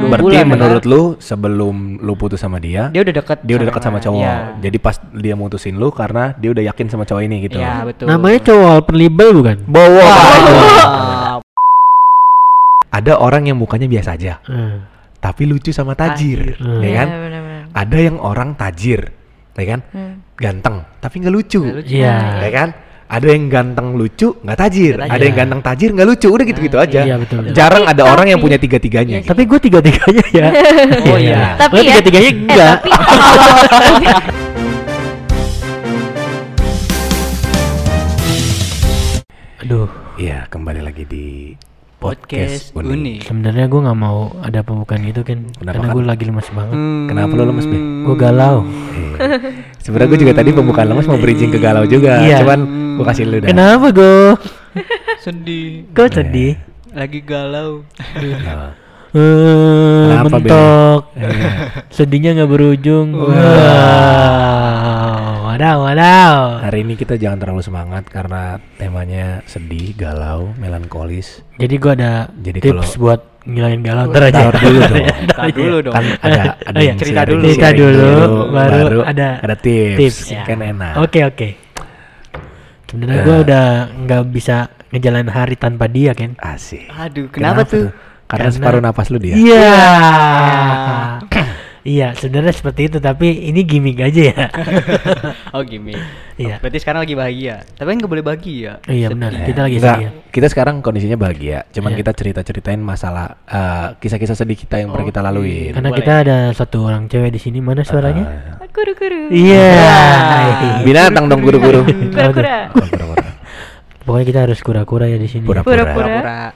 [0.00, 0.90] dua Berarti bulan, menurut kan?
[0.90, 4.20] lu sebelum lu putus sama dia, dia udah deket dia udah dekat sama cowok.
[4.20, 4.36] Iya.
[4.60, 7.56] Jadi pas dia mutusin lu karena dia udah yakin sama cowok ini gitu.
[7.56, 9.56] Iya, betul Namanya cowok open label bukan?
[9.64, 10.00] Bowo.
[10.00, 11.38] Wah,
[12.90, 14.82] Ada orang yang mukanya biasa aja, Hmm.
[15.16, 16.82] tapi lucu sama tajir, Hmm.
[16.82, 17.08] ya Iya, kan?
[17.08, 17.62] benar-benar.
[17.70, 19.00] Ada yang orang tajir,
[19.54, 19.80] ya kan?
[19.94, 20.14] Hmm.
[20.34, 21.94] Ganteng, tapi nggak lucu, Nggak lucu.
[21.94, 22.16] Iya.
[22.40, 22.68] ya kan?
[23.10, 24.94] Ada yang ganteng lucu, nggak tajir.
[24.94, 25.26] Nggak Ada tajir.
[25.26, 26.28] yang ganteng tajir, nggak lucu.
[26.30, 27.00] Udah gitu-gitu aja.
[27.02, 27.42] Iya, betul.
[27.50, 29.14] Jarang Tapi- ada orang yang tapi- punya tiga-tiganya.
[29.18, 29.30] Iya, gitu.
[29.34, 30.46] Tapi gue tiga-tiganya ya.
[31.10, 31.42] Oh, iya.
[31.58, 32.76] Tapi Lo ya, tiga-tiganya eh, enggak.
[33.66, 34.04] tapi
[39.60, 41.26] Aduh, Iya, kembali lagi di
[42.00, 45.44] podcast unik sebenarnya gue nggak mau ada pembukaan gitu kan.
[45.60, 45.94] Kenapa, Karena kan?
[45.94, 46.76] gue lagi lemas banget.
[47.12, 47.78] Kenapa lo lemes, Be?
[48.08, 48.56] Gue galau.
[48.64, 49.16] Iya.
[49.84, 52.24] Sebenarnya gue juga tadi pembukaan lemes mau bridging ke galau juga.
[52.24, 52.40] Iya.
[52.40, 52.60] Cuman
[52.96, 53.48] gue kasih lu dah.
[53.52, 54.32] Kenapa gue?
[55.20, 56.56] sedih Kok sedih?
[56.90, 57.84] lagi galau
[59.12, 60.34] Kenapa, Be?
[60.40, 61.00] mentok.
[61.14, 61.28] Iya.
[61.92, 63.12] Sedihnya nggak berujung.
[63.12, 64.69] Wow.
[65.50, 66.34] Wadaw, wadaw.
[66.62, 71.42] Hari ini kita jangan terlalu semangat karena temanya sedih, galau, melankolis.
[71.58, 74.06] Jadi gue ada Jadi tips kalau- buat ngilangin galau.
[74.06, 74.46] Ntar aja.
[74.46, 75.06] Taruh dulu dong.
[75.50, 77.42] Dulu dong Kan ada ada Oh iya, yang cerita dulu.
[77.44, 78.06] Cerita dulu,
[78.48, 79.98] baru ada ada tips.
[79.98, 80.42] tips, ya.
[80.46, 80.94] Kan enak.
[80.96, 81.48] Oke oke.
[82.86, 83.24] Sebenarnya Eh.
[83.26, 83.66] gue udah
[84.06, 84.56] nggak bisa
[84.88, 86.38] ngejalanin hari tanpa dia kan.
[86.38, 86.86] Asik.
[86.88, 87.90] aduh kenapa, tuh
[88.24, 89.34] Karena, Karena- separuh napas lu dia.
[89.34, 89.66] Iya.
[91.80, 94.44] Iya, sebenarnya seperti itu tapi ini gimmick aja ya.
[95.56, 95.96] oh gini
[96.36, 96.60] Iya.
[96.60, 100.10] berarti sekarang lagi bahagia tapi kan nggak boleh bahagia Iya benar, kita lagi Enggak, sedih.
[100.28, 101.64] kita sekarang kondisinya bahagia.
[101.70, 101.98] Cuman Iya.
[102.00, 105.72] kita cerita-ceritain masalah eh, kisah-kisah sedih kita yang pernah kita laluin.
[105.72, 106.00] Karena Boleh.
[106.00, 108.24] kita ada satu orang cewek di sini, mana suaranya?
[108.56, 108.68] Ah.
[108.70, 109.28] kuru-kuru.
[109.34, 109.66] Iya.
[110.86, 111.82] Binatang dong guru-guru.
[112.12, 112.70] Kura-kura.
[114.00, 115.44] Pokoknya kita harus kura-kura ya di sini.
[115.44, 115.84] Pura-pura.
[115.92, 116.52] pura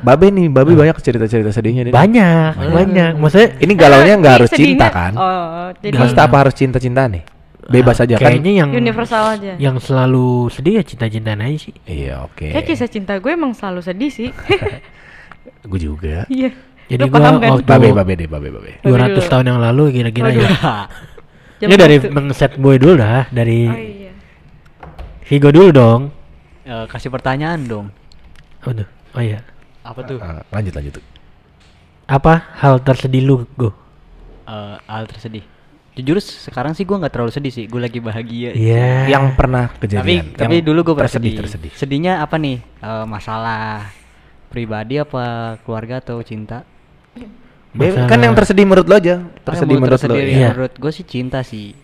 [0.00, 1.92] Babe nih, Babe banyak cerita-cerita sedihnya nih.
[1.92, 3.12] Banyak, banyak.
[3.16, 5.12] Maksudnya Ini galaunya nggak harus sedihnya- cinta kan?
[5.14, 7.22] Oh, jadi Maksudnya apa harus cinta-cinta nih?
[7.64, 8.28] Bebas aja kan?
[8.28, 9.52] Kayaknya yang universal aja.
[9.56, 11.74] yang selalu sedih ya cinta-cintaan aja sih.
[11.84, 12.52] Iya, oke.
[12.52, 14.28] Kayak kisah cinta gue emang selalu sedih sih.
[15.64, 16.28] Gue juga.
[16.28, 16.52] Iya.
[16.84, 17.56] Jadi paham kan?
[17.56, 18.72] waktu Babe, babe deh, babe, babe.
[18.78, 19.20] 200 Babe dulu.
[19.24, 20.48] tahun yang lalu kira-kira ya.
[21.64, 22.12] Ini dari satu.
[22.12, 24.12] Bang Set Boy dulu dah, dari Oh iya.
[25.24, 26.00] Vigo dulu dong.
[26.64, 27.86] Eh, kasih pertanyaan dong
[28.62, 29.44] Aduh, oh iya.
[29.82, 30.96] apa tuh Ah, lanjut lanjut.
[32.06, 33.68] Apa hal tersedih lu, Go?
[34.44, 35.44] Eh, hal tersedih
[35.94, 39.06] jujur sekarang sih gue nggak terlalu sedih sih gue lagi bahagia Iya.
[39.08, 40.34] Yang pernah tapi kejadian.
[40.34, 41.72] tapi yang dulu gue pernah tersedih, sedih tersedih.
[41.72, 43.92] sedihnya apa nih Eh, masalah
[44.48, 45.24] pribadi apa
[45.60, 46.64] keluarga atau cinta
[47.70, 49.18] Masalah- kan yang tersedih menurut lo aja.
[49.18, 50.06] Ah, Tersedih yang menurut lo.
[50.08, 50.48] tersedih Iya.
[50.48, 51.76] menurut gue sih cinta sih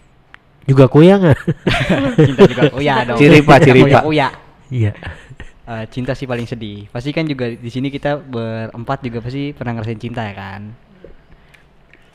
[0.62, 1.38] Juga kuya nggak?
[2.26, 3.98] cinta juga oh ya dong Ciripa, ciripa.
[4.02, 4.28] oh ya
[4.70, 4.92] Iya.
[5.62, 9.70] Eh, cinta sih paling sedih pasti kan juga di sini kita berempat juga pasti pernah
[9.72, 10.66] ngerasain cinta ya kan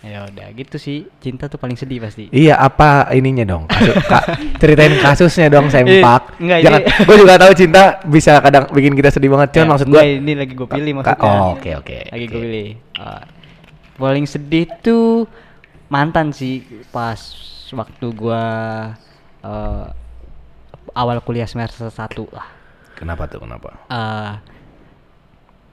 [0.04, 3.64] ya udah gitu sih cinta tuh paling sedih pasti Iya, apa ininya dong?
[3.66, 4.28] Kasus- ka-
[4.60, 6.36] ceritain kasusnya dong, sempak.
[6.36, 9.48] Eh, enggak, Jangan, ini- gue juga tahu cinta bisa kadang bikin kita sedih banget.
[9.50, 12.44] Cuman Ya, maksud gue, ini lagi gue pilih maksudnya oh, oke, oke, lagi gue oke.
[12.44, 13.24] pilih Eh,
[13.96, 15.26] paling sedih tuh
[15.88, 16.60] mantan sih
[16.92, 17.18] pas
[17.72, 18.44] waktu gua
[19.42, 19.86] eh,
[20.96, 22.48] awal kuliah semester satu lah
[22.96, 23.44] kenapa tuh?
[23.44, 23.76] Kenapa?
[23.92, 24.32] Eh,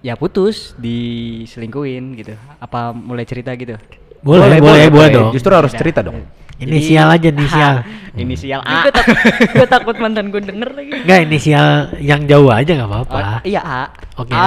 [0.03, 3.78] ya putus diselingkuin gitu apa mulai cerita gitu
[4.22, 5.31] Boleh, boleh, boleh, dong.
[5.34, 6.22] Justru harus cerita dong.
[6.62, 7.82] Inisial aja, inisial.
[8.15, 9.19] inisial Gue A takut,
[9.50, 10.94] gue takut mantan gue denger lagi.
[10.94, 11.66] Enggak, inisial
[11.99, 13.19] yang jauh aja nggak apa-apa.
[13.19, 13.82] Oh, iya A
[14.22, 14.47] Oke, A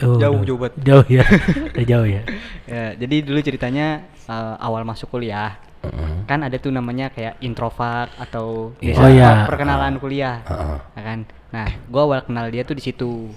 [0.00, 0.46] Oh, jauh, udah.
[0.46, 0.74] jauh banget.
[0.82, 1.24] Jauh ya.
[1.74, 2.22] Udah jauh ya.
[2.66, 6.12] Ya, jadi dulu ceritanya eh, awal masuk kuliah Heeh.
[6.24, 9.44] kan ada tuh namanya kayak introvert atau biasa Oh, iya.
[9.44, 10.76] perkenalan kuliah Heeh.
[10.94, 11.18] ya kan
[11.48, 13.32] nah gua awal kenal dia tuh di situ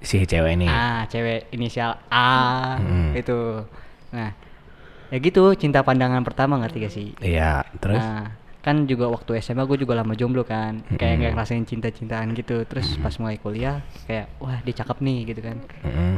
[0.00, 0.64] Si cewek ini.
[0.64, 3.12] ah cewek inisial A Hmm.
[3.12, 3.68] itu
[4.10, 4.32] nah
[5.06, 8.00] ya gitu cinta pandangan pertama ngerti gak sih Iya, terus?
[8.00, 11.16] nah kan juga waktu SMA gue juga lama jomblo kan kayak Mm-mm.
[11.18, 15.56] nggak ngerasain cinta-cintaan gitu terus pas mulai kuliah kayak wah dia cakep nih gitu kan
[15.82, 16.16] Heeh.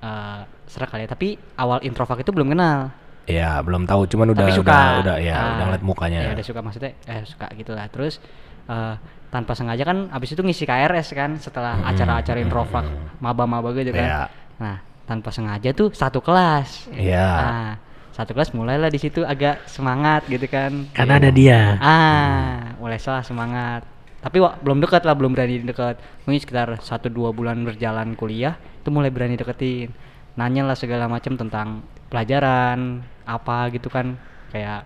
[0.00, 2.90] Eh serak kali ya tapi awal introvert itu belum kenal
[3.24, 4.06] Ya, belum tahu.
[4.06, 6.18] Cuman udah tapi suka udah, udah ya, Ah, udah ngeliat mukanya.
[6.20, 8.18] ya udah suka maksudnya eh suka gitu lah terus
[8.64, 8.94] eh,
[9.28, 12.86] tanpa sengaja kan abis itu ngisi KRS kan setelah Mm-mm, acara-acara mm-mm, introvert
[13.18, 14.22] maba-maba gitu kan Iya.
[14.56, 17.26] nah tanpa sengaja tuh satu kelas Iya.
[17.32, 17.70] nah
[18.10, 21.80] satu kelas mulailah di situ agak semangat gitu kan Karena ada dia.
[21.80, 23.82] ah mulai salah semangat
[24.20, 28.54] tapi wa- belum dekat lah belum berani deket mungkin sekitar satu dua bulan berjalan kuliah
[28.76, 29.90] itu mulai berani deketin
[30.34, 34.14] nanya lah segala macam tentang pelajaran apa gitu kan
[34.48, 34.84] kayak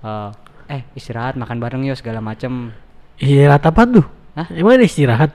[0.00, 0.28] eh,
[0.68, 2.72] eh istirahat makan bareng yuk segala macam
[3.14, 4.06] Istirahat apa tuh?
[4.34, 4.48] Hah?
[4.50, 5.30] Emang ada istirahat?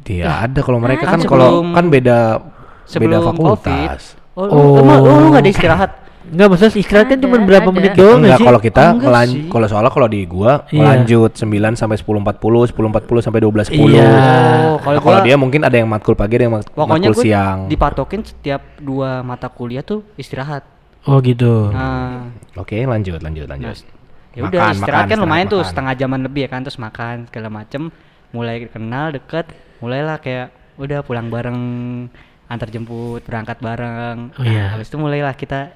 [0.00, 2.38] Dia ada kalau mereka kan kan kalau kan beda
[2.84, 4.02] sebelum Beda covid fakultas.
[4.32, 5.92] oh, lu, lu, lu, nggak ada istirahat
[6.26, 7.70] Enggak maksudnya istirahat kan cuma berapa ada.
[7.72, 8.46] menit doang nggak Enggak, sih?
[8.46, 8.82] kalau kita
[9.26, 9.46] sih.
[9.46, 10.82] kalau soalnya kalau di gua Iya.
[10.84, 13.94] lanjut 9 sampai 10.40, 10.40 sampai 12.10.
[13.94, 14.10] Iya.
[14.66, 17.22] oh Kalau kalau gua dia mungkin ada yang matkul pagi, ada yang mat- pokoknya matkul
[17.22, 17.58] siang.
[17.66, 20.66] dipatokin setiap dua mata kuliah tuh istirahat
[21.06, 21.70] Oh gitu.
[21.70, 22.26] nah
[22.56, 23.76] Oke, lanjut, lanjut, lanjut.
[24.32, 25.70] ya udah Makan, istirahat makan, kan lumayan istirahat, tuh makan.
[25.70, 27.82] setengah jaman lebih ya kan terus makan segala macem
[28.30, 29.46] mulai kenal deket
[29.78, 31.60] mulailah kayak udah pulang bareng
[32.46, 34.68] antar jemput berangkat bareng Oh, iya.
[34.68, 35.72] Nah, habis itu mulailah kita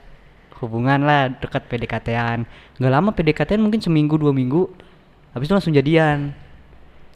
[0.58, 2.44] hubungan lah deket PDKT-an
[2.76, 4.68] nggak lama PDKT-an mungkin seminggu dua minggu
[5.32, 6.36] habis itu langsung jadian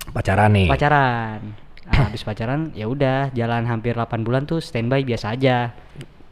[0.06, 0.69] Pacaran nih.
[0.69, 1.40] pacaran
[1.84, 5.76] Nah, habis pacaran ya udah jalan hampir 8 bulan tuh standby biasa aja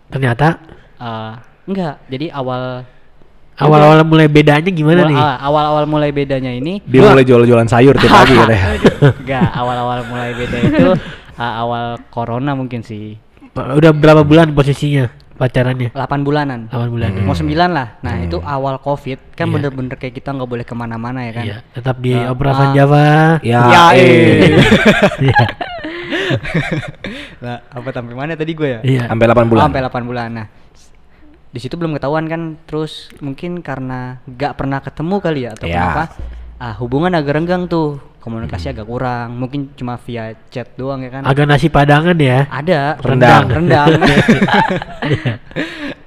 [0.08, 0.56] Ternyata
[0.96, 1.32] Eh,
[1.72, 2.84] enggak jadi awal
[3.54, 5.18] awal-awal mulai bedanya gimana mula- nih?
[5.18, 8.64] ah, awal-awal mulai bedanya ini Dia mulai jual-jualan sayur tiap pagi katanya.
[9.22, 10.88] Enggak, awal-awal mulai beda itu
[11.34, 13.16] uh, awal corona mungkin sih.
[13.52, 15.90] Udah berapa bulan posisinya pacarannya?
[15.90, 16.70] 8 bulanan.
[16.70, 17.12] 8 bulan.
[17.20, 18.00] Mau 9 lah.
[18.00, 19.52] Nah, itu awal Covid kan Iya.
[19.52, 21.44] bener-bener kayak kita nggak boleh ke mana-mana ya kan.
[21.44, 22.74] Iya, tetap di Ah, Operasan ah.
[22.74, 23.06] Java.
[23.44, 24.56] Ya, Ya, eh.
[27.42, 28.80] Lah, apa sampai mana tadi gue ya?
[28.82, 29.02] Iya.
[29.06, 29.60] Sampai 8 bulan.
[29.60, 30.28] Oh, sampai 8 bulan.
[30.32, 30.46] Nah,
[31.52, 35.74] di situ belum ketahuan kan terus mungkin karena nggak pernah ketemu kali ya atau Iya.
[35.76, 36.04] kenapa?
[36.56, 37.98] Ah, hubungan agak renggang tuh.
[38.18, 39.34] Komunikasi agak kurang.
[39.34, 41.26] Mungkin cuma via chat doang ya kan.
[41.26, 42.46] Agak nasi padangan ya.
[42.46, 43.50] Ada Rendang.
[43.50, 43.98] rendang.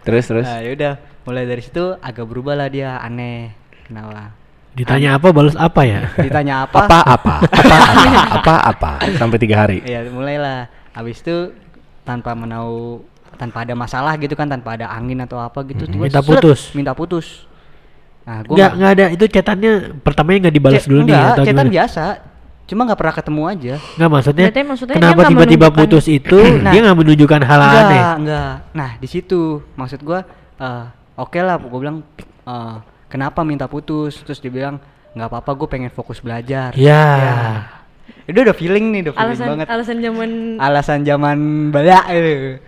[0.06, 0.46] Terus terus.
[0.46, 0.94] Nah, yaudah
[1.26, 3.52] mulai dari situ agak berubah lah dia aneh.
[3.84, 4.32] Kenapa?
[4.76, 6.08] Ditanya apa balas apa ya?
[6.16, 6.86] Ditanya apa?
[6.86, 7.36] Apa apa?
[7.44, 8.22] Apa apa?
[8.40, 8.92] Apa apa?
[9.18, 9.82] Sampai tiga hari.
[9.84, 10.70] Iya, mulailah.
[10.94, 11.52] Habis itu
[12.06, 13.02] tanpa menau
[13.36, 16.72] tanpa ada masalah gitu kan, tanpa ada angin atau apa gitu, tiba Minta putus.
[16.74, 17.46] Minta putus.
[18.26, 19.06] Nah, gua Enggak, enggak ada.
[19.14, 19.72] Itu chatannya
[20.02, 21.76] pertamanya enggak dibalas dulu nih enggak, atau chatan gimana?
[21.78, 22.04] biasa.
[22.66, 23.76] Cuma nggak pernah ketemu aja.
[23.78, 26.72] Enggak maksudnya, Berarti maksudnya kenapa dia nggak tiba-tiba putus itu Nah.
[26.74, 28.02] dia nggak menunjukkan hal enggak, aneh.
[28.26, 28.52] enggak.
[28.74, 29.42] Nah, di situ
[29.78, 30.26] maksud gua
[30.58, 30.84] eh
[31.14, 31.98] oke lah, gua bilang
[32.50, 34.18] eh, kenapa minta putus?
[34.26, 34.82] Terus dia bilang
[35.16, 36.76] nggak apa-apa, gue pengen fokus belajar.
[36.76, 37.06] Ya.
[38.28, 39.66] Itu udah feeling nih, udah feeling alasan banget.
[39.70, 40.30] alasan zaman
[40.60, 41.38] alasan zaman
[41.72, 42.60] bala itu.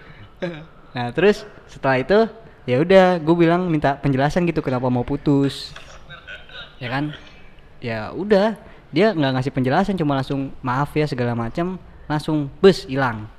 [0.95, 2.25] Nah terus setelah itu
[2.63, 5.71] ya udah gue bilang minta penjelasan gitu kenapa mau putus,
[6.75, 7.13] ya kan?
[7.77, 8.57] Ya udah
[8.89, 13.29] dia nggak ngasih penjelasan cuma langsung maaf ya segala macam langsung bus hilang.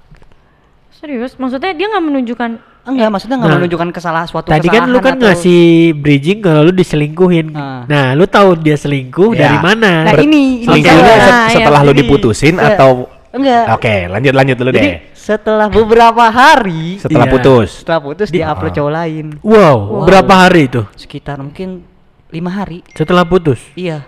[0.90, 2.50] serius maksudnya dia nggak menunjukkan
[2.84, 5.62] Enggak maksudnya nggak Nah, menunjukkan kesalahan suatu Tadi kan lu kesalahan kan atau- ngasih
[5.94, 7.52] bridging kalau lu diselingkuhin.
[7.52, 7.84] Ah.
[7.84, 9.44] Nah, lu tahu dia selingkuh Ya.
[9.44, 9.90] dari mana?
[10.04, 10.24] Nah, ini-
[10.58, 12.00] ini selingkuhnya Ah, ya, setelah lu ini.
[12.00, 12.74] diputusin Enggak.
[12.74, 12.90] atau
[13.28, 13.64] Enggak.
[13.76, 14.96] Oke, lanjut lanjut dulu Jadi deh.
[15.28, 17.34] Setelah beberapa hari Setelah Iya.
[17.34, 17.68] putus.
[17.84, 18.76] setelah putus Di- dia upload Ah.
[18.76, 20.04] cowok lain Wow, Wow.
[20.08, 20.82] berapa hari itu?
[20.96, 21.84] sekitar mungkin
[22.28, 22.80] lima hari.
[22.92, 23.60] Setelah putus.
[23.72, 24.04] Iya.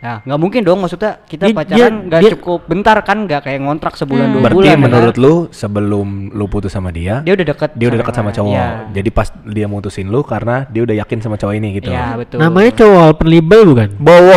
[0.00, 3.96] Nah, nggak mungkin dong maksudnya kita Dia- pacaran nggak cukup bentar kan nggak kayak ngontrak
[3.96, 4.32] sebulan Hmm.
[4.32, 4.68] dua Berarti bulan.
[4.68, 4.84] ya kan?
[4.84, 8.52] menurut lu sebelum lu putus sama dia, dia udah deket dia udah dekat sama cowok.
[8.52, 8.68] Iya.
[8.92, 11.88] Jadi pas dia mutusin lu karena dia udah yakin sama cowok ini gitu.
[11.88, 12.36] Iya, betul.
[12.36, 13.88] Namanya cowok open label bukan?
[13.88, 14.36] Itu, bowo.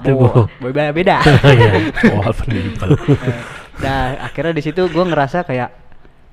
[0.00, 0.46] Bo.
[0.62, 1.16] beda beda.
[1.92, 2.88] Cowok open label.
[3.80, 5.70] nah, akhirnya di situ gue ngerasa kayak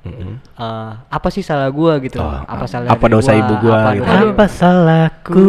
[0.08, 0.40] Mm-mm.
[0.40, 2.24] eh, apa sih salah gua gitu?
[2.24, 4.08] Oh, apa a- salah apa dosa ibu gua Apa gitu.
[4.08, 5.44] Apa salahku?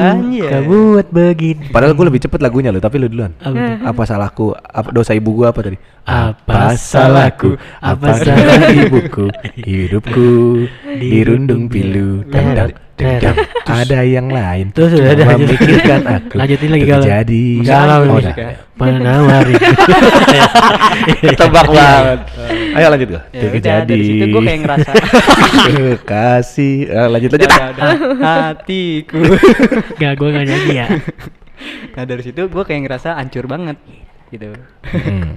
[0.00, 0.48] Anjir.
[0.48, 1.68] Kau buat begini.
[1.68, 3.36] Padahal gue lebih cepet lagunya lu, tapi lu duluan.
[3.84, 4.56] Apa salahku?
[4.56, 5.76] Apa dosa ibu gua apa tadi?
[6.08, 7.60] Apa salahku?
[7.76, 9.28] Apa salah ibuku?
[9.68, 10.30] Hidupku
[10.96, 12.24] dirundung pilu.
[12.24, 13.36] Dendang, dendang.
[13.80, 14.64] Ada yang lain.
[14.70, 15.24] Tuh, sudah ada.
[15.32, 16.34] memikirkan aku.
[16.36, 17.06] Lanjutin lagi Untuk galau.
[17.08, 18.14] Jadi Galau Oh, nih.
[18.20, 18.34] udah.
[18.76, 19.54] Menawari.
[21.22, 22.18] Ketebak banget.
[22.70, 23.22] Ayo lanjut gua.
[23.30, 24.90] Ya udah, dari situ gue kayak ngerasa
[26.02, 26.76] kasih.
[26.86, 27.48] Eh, lanjut lanjut.
[27.48, 27.70] udah, ah.
[27.70, 29.20] udah, hatiku.
[29.96, 30.86] Gak, gue gak nyanyi ya.
[31.92, 33.76] nah dari situ gue kayak ngerasa hancur banget
[34.32, 34.56] gitu.
[34.88, 35.36] Hmm.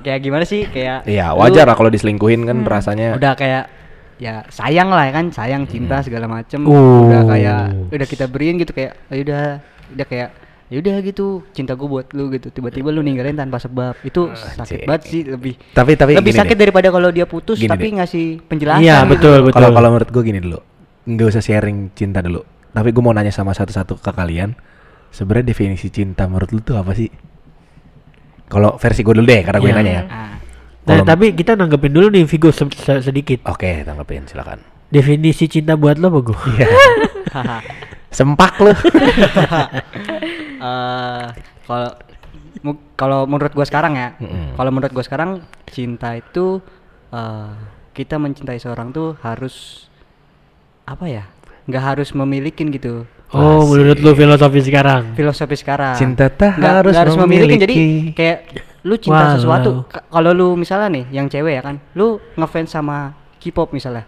[0.00, 3.68] Kayak gimana sih kayak Iya, wajar lah kalau diselingkuhin kan rasanya udah kayak
[4.20, 7.08] ya sayang lah ya kan sayang cinta segala macem Oh.
[7.08, 9.42] udah kayak udah kita beriin gitu kayak "Ya udah
[9.90, 10.28] udah kayak
[10.68, 14.60] ya udah gitu cinta gue buat lu gitu tiba-tiba lu ninggalin tanpa sebab itu sakit
[14.76, 14.86] Anjing.
[14.86, 16.62] banget sih lebih Tapi tapi lebih sakit deh.
[16.62, 17.96] daripada kalau dia putus Gini tapi deh.
[17.96, 19.10] ngasih penjelasan Iya, gitu.
[19.10, 19.54] betul, betul.
[19.56, 20.60] Kalau kalau menurut gue gini dulu,
[21.08, 22.44] nggak usah sharing cinta dulu.
[22.70, 24.54] Tapi gue mau nanya sama satu-satu ke kalian,
[25.08, 27.10] sebenarnya definisi cinta menurut lu tuh apa sih?
[28.46, 29.76] Kalau versi gue dulu deh, karena gue Iya.
[29.76, 30.02] nanya ya.
[30.04, 30.34] Ah,
[30.90, 33.46] Nah, tapi kita nanggepin dulu nih Vigo se- se- sedikit.
[33.46, 34.58] Oke, tanggapin silakan.
[34.86, 36.38] Definisi cinta buat lo apa gue?
[36.52, 36.68] Iya.
[38.10, 38.74] Sempak lu.
[40.60, 41.26] Eh,
[41.64, 41.90] kalau
[42.92, 44.12] kalau menurut gua sekarang ya
[44.52, 46.60] kalau menurut gua sekarang cinta itu
[47.08, 47.50] eh,
[47.90, 49.88] kita mencintai seorang tuh harus
[50.84, 51.24] apa ya
[51.64, 55.14] nggak harus memilikin gitu Oh, menurut lo filosofi sekarang?
[55.14, 58.12] filosofi sekarang Cinta tak harus harus memiliki jadi memiliki.
[58.12, 58.38] kayak
[58.80, 59.34] lu cinta Walau.
[59.36, 64.04] sesuatu Ka- kalau lu misalnya nih yang cewek ya kan lu ngefans sama K-pop misalnya.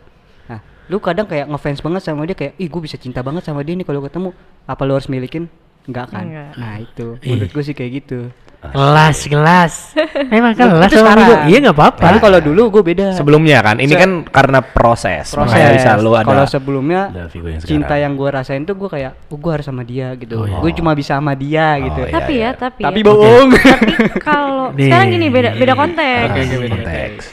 [0.46, 3.60] Nah lu kadang kayak ngefans banget sama dia kayak ih gue bisa cinta banget sama
[3.60, 4.30] dia nih kalau ketemu.
[4.64, 5.48] Apa lu harus milikin?
[5.82, 6.24] Enggak kan?
[6.24, 6.52] Enggak.
[6.56, 7.06] nah itu.
[7.20, 8.28] Menurut gue sih kayak gitu
[8.62, 9.72] Kelas, kelas.
[10.32, 11.26] Memang kelas Itu sama sekarang.
[11.26, 11.34] Migo.
[11.50, 11.98] Iya nggak apa-apa.
[11.98, 15.90] tapi kalau dulu gue beda Sebelumnya kan, ini Se- kan karena proses, proses makanya bisa
[15.98, 16.22] lu ada.
[16.22, 20.14] kalau sebelumnya yang cinta yang gue rasain tuh gue kayak oh, gue harus sama dia
[20.14, 20.62] gitu Oh, iya.
[20.62, 22.48] gue cuma bisa sama dia gitu iya, tapi iya.
[22.48, 23.04] ya, tapi tapi ya.
[23.04, 23.92] bohong tapi
[24.22, 26.30] kalau sekarang gini beda beda konteks.
[26.30, 27.24] Beda konteks.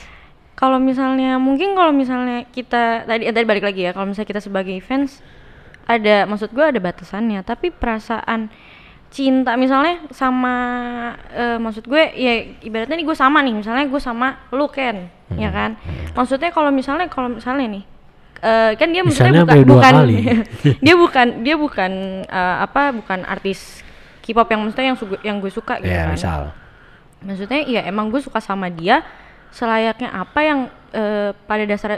[0.56, 4.42] Kalau misalnya mungkin kalau misalnya kita tadi eh, tadi balik lagi ya, kalau misalnya kita
[4.42, 5.22] sebagai fans
[5.86, 8.50] ada maksud gue ada batasannya, tapi perasaan
[9.10, 10.54] cinta misalnya sama
[11.30, 15.50] eh, maksud gue ya ibaratnya nih gue sama nih misalnya gue sama lu Ken ya
[15.50, 15.78] kan
[16.12, 17.84] maksudnya kalau misalnya kalau misalnya nih
[18.40, 20.16] eh, kan dia Misalnya bukan dua bukan kali.
[20.86, 21.92] dia bukan dia bukan
[22.24, 23.82] eh, apa bukan artis
[24.22, 26.42] K-pop yang maksudnya yang su- yang gue suka gitu Ya, kan misal.
[27.20, 29.02] maksudnya ya emang gue suka sama dia
[29.50, 30.60] selayaknya apa yang
[30.92, 31.98] eh, pada dasar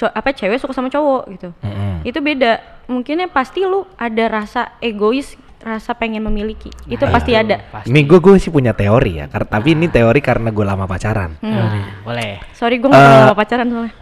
[0.00, 2.02] apa cewek suka sama cowok gitu Mm-mm.
[2.02, 7.40] itu beda mungkinnya pasti lu ada rasa egois rasa pengen memiliki itu Nah, pasti itu
[7.40, 7.90] ada pasti.
[7.90, 11.34] Ini gue gue sih punya teori ya, kar- tapi ini teori karena gue lama pacaran.
[11.38, 11.50] Hmm.
[11.50, 13.94] Nah, boleh sorry gue nggak Eh, pernah lama pacaran soalnya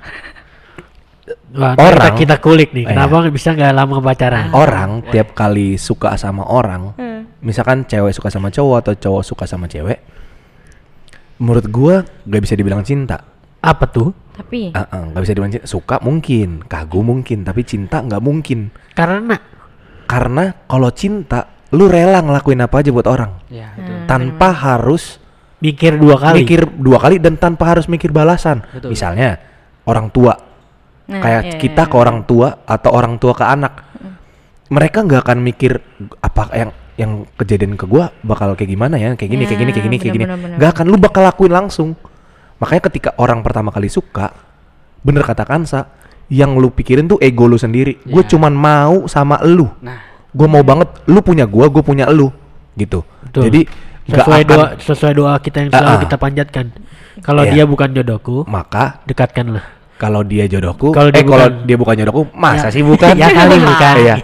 [1.51, 2.85] Wah, Orang- kita, kita kulik nih.
[2.85, 2.91] Iya.
[2.93, 4.47] Kenapa bisa nggak lama pacaran?
[4.53, 7.27] Orang tiap kali suka sama orang, Hmm.
[7.41, 9.99] misalkan cewek suka sama cowok atau cowok suka sama cewek,
[11.37, 13.27] menurut gue gak bisa dibilang cinta.
[13.59, 14.15] Apa tuh?
[14.31, 15.67] tapi Ah, ah, nggak bisa dibilang cinta.
[15.67, 18.69] Suka mungkin, kagum mungkin, tapi cinta nggak mungkin.
[18.93, 19.35] Karena
[20.07, 25.19] Karena kalau cinta, lu rela ngelakuin apa aja buat orang, ya Hmm, itu tanpa harus
[25.59, 26.47] mikir dua kali.
[26.47, 28.63] mikir dua kali dan tanpa harus mikir balasan.
[28.71, 28.95] Betul.
[28.95, 29.37] Misalnya
[29.85, 30.35] orang tua,
[31.07, 31.91] Nah, kayak iya, kita iya.
[31.91, 33.83] ke orang tua atau orang tua ke anak,
[34.69, 35.79] mereka nggak akan mikir
[36.19, 39.85] apa yang yang kejadian ke gua bakal kayak gimana ya, kayak gini, kayak gini, kayak
[39.87, 40.25] gini, Ya, kayak gini.
[40.59, 41.95] Nggak akan lu bakal lakuin langsung.
[42.57, 44.33] Makanya ketika orang pertama kali suka,
[45.05, 45.93] bener kata Kansa,
[46.29, 48.03] yang lu pikirin tuh ego lu sendiri.
[48.03, 48.29] Gue Ya.
[48.29, 49.71] cuman mau sama lu.
[49.79, 52.29] nah Gue mau banget, lu punya gua, gue punya lu,
[52.75, 53.01] gitu.
[53.23, 53.43] Betul.
[53.49, 53.61] Jadi
[54.07, 56.01] sesuai akan- doa sesuai doa kita yang selalu ah.
[56.03, 56.67] kita panjatkan.
[57.19, 57.51] Kalau Iya.
[57.51, 59.65] dia bukan jodohku, maka dekatkanlah.
[59.97, 62.75] kalau dia jodohku Kalau dia eh kalau bukan- dia bukan jodohku masa Ya.
[62.77, 63.95] sih bukan Ya kali bukan.
[63.97, 64.17] iya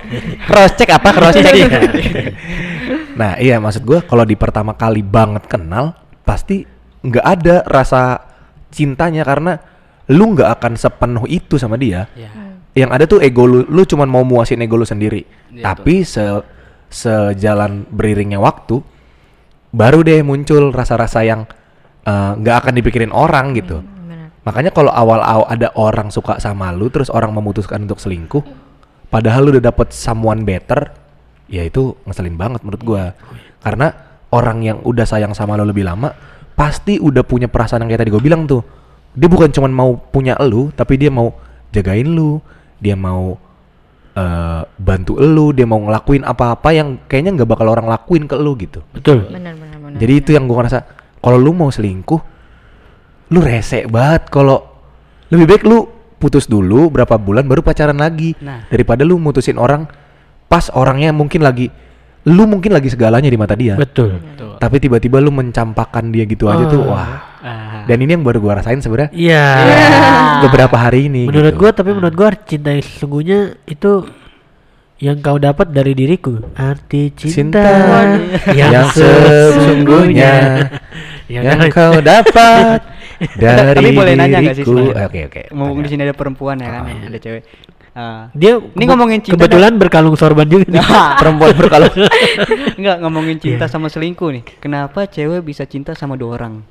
[0.44, 1.48] cross check apa cross check
[3.16, 6.68] nah iya maksud gua kalau di pertama kali banget kenal pasti
[7.00, 8.20] nggak ada rasa
[8.68, 9.56] cintanya karena
[10.10, 12.30] lu nggak akan sepenuh itu sama dia ya
[12.72, 16.24] yang ada tuh ego lu lu cuman mau muasin ego lu sendiri Iya, tapi se
[16.88, 18.80] sejalan beriringnya waktu
[19.72, 21.44] baru deh muncul rasa-rasa yang
[22.04, 24.32] eh, nggak akan dipikirin orang gitu benar.
[24.42, 28.42] Makanya kalau awal-awal ada orang suka sama lu terus orang memutuskan untuk selingkuh,
[29.06, 30.90] padahal lu udah dapet someone better,
[31.46, 33.04] ya itu ngeselin banget menurut gua.
[33.62, 33.94] Karena
[34.34, 36.10] orang yang udah sayang sama lu lebih lama
[36.58, 38.66] pasti udah punya perasaan yang kayak tadi gue bilang tuh.
[39.12, 41.36] Dia bukan cuman mau punya lu, tapi dia mau
[41.68, 42.40] jagain lu,
[42.78, 43.36] dia mau
[44.12, 48.52] eh, bantu lu, dia mau ngelakuin apa-apa yang kayaknya nggak bakal orang lakuin ke lu
[48.56, 48.80] gitu.
[48.90, 49.28] Betul.
[49.28, 50.78] benar benar benar Jadi itu yang gua ngerasa
[51.18, 52.20] kalau lu mau selingkuh,
[53.28, 54.60] lu rese banget kalau
[55.28, 58.68] lebih baik lu putus dulu berapa bulan baru pacaran lagi Nah.
[58.68, 59.88] daripada lu mutusin orang
[60.46, 61.72] pas orangnya mungkin lagi
[62.22, 64.20] lu mungkin lagi segalanya di mata dia Betul.
[64.36, 64.54] Tuh.
[64.60, 66.92] tapi tiba-tiba lu mencampakkan dia gitu aja tuh Oh.
[66.92, 67.31] wah
[67.84, 69.44] Dan ini yang baru gua rasain sebenarnya Iya.
[70.40, 71.60] beberapa hari ini Menurut gitu.
[71.60, 74.06] gua tapi menurut gua cinta yang sesungguhnya itu
[74.98, 76.38] yang kau dapat dari diriku.
[76.54, 77.66] Arti cinta, Cinta
[78.48, 80.32] yang sesungguhnya
[81.26, 82.78] yang, yang kau dapat
[83.42, 85.80] dari tapi boleh nanya nggak sih oke oke tanya.
[85.80, 87.06] di sini ada perempuan ya kan Ah.
[87.06, 87.42] ada cewek
[87.92, 88.32] Ah.
[88.32, 90.80] dia Ini ngomongin cinta kebetulan berkalung sorban juga nih.
[90.80, 91.92] Nah, perempuan berkalung
[92.80, 93.68] Enggak ngomongin cinta Iya.
[93.68, 94.42] sama selingkuh nih.
[94.56, 96.64] Kenapa cewek bisa cinta sama dua orang?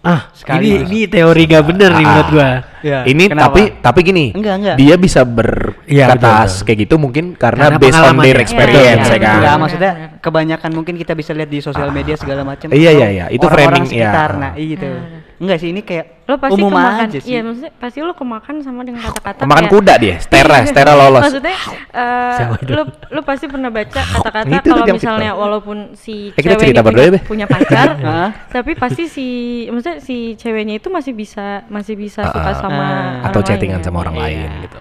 [0.00, 0.64] Ah, Sekali.
[0.64, 2.08] ini ini teori gak bener nih Ah.
[2.08, 2.50] menurut gua.
[2.80, 3.44] Ya, ini kenapa?
[3.52, 4.76] tapi tapi gini Enggak, enggak.
[4.80, 6.64] dia bisa berkata Iya, betul, betul.
[6.64, 8.40] kayak gitu mungkin karena, Karena based on their ya.
[8.40, 9.60] experience Iya, ya iya, kan Enggak, betul.
[9.60, 12.72] maksudnya kebanyakan mungkin kita bisa lihat di sosial media segala macam.
[12.72, 13.24] Iya, iya, iya.
[13.28, 14.08] Itu orang-orang framing, iya.
[14.08, 14.30] sekitar.
[14.34, 14.88] Nah, itu.
[14.88, 15.19] Hmm.
[15.40, 17.26] Enggak sih ini kayak lo pasti umum kemakan aja sih.
[17.26, 21.22] iya maksudnya pasti lo kemakan sama dengan kata-kata makan kayak- kuda dia stera stera lolos
[21.22, 21.56] maksudnya
[22.54, 22.70] itu.
[22.70, 27.02] lo lo pasti pernah baca kata-kata kalau misalnya walaupun si Eh, kita cewek ini berdua
[27.02, 27.88] ya, punya, punya pacar
[28.54, 29.26] tapi pasti si
[29.66, 32.54] maksudnya si ceweknya itu masih bisa masih bisa Ah, suka ah.
[32.54, 33.84] sama orang atau chattingan ya.
[33.84, 34.22] sama orang Iya.
[34.22, 34.78] lain gitu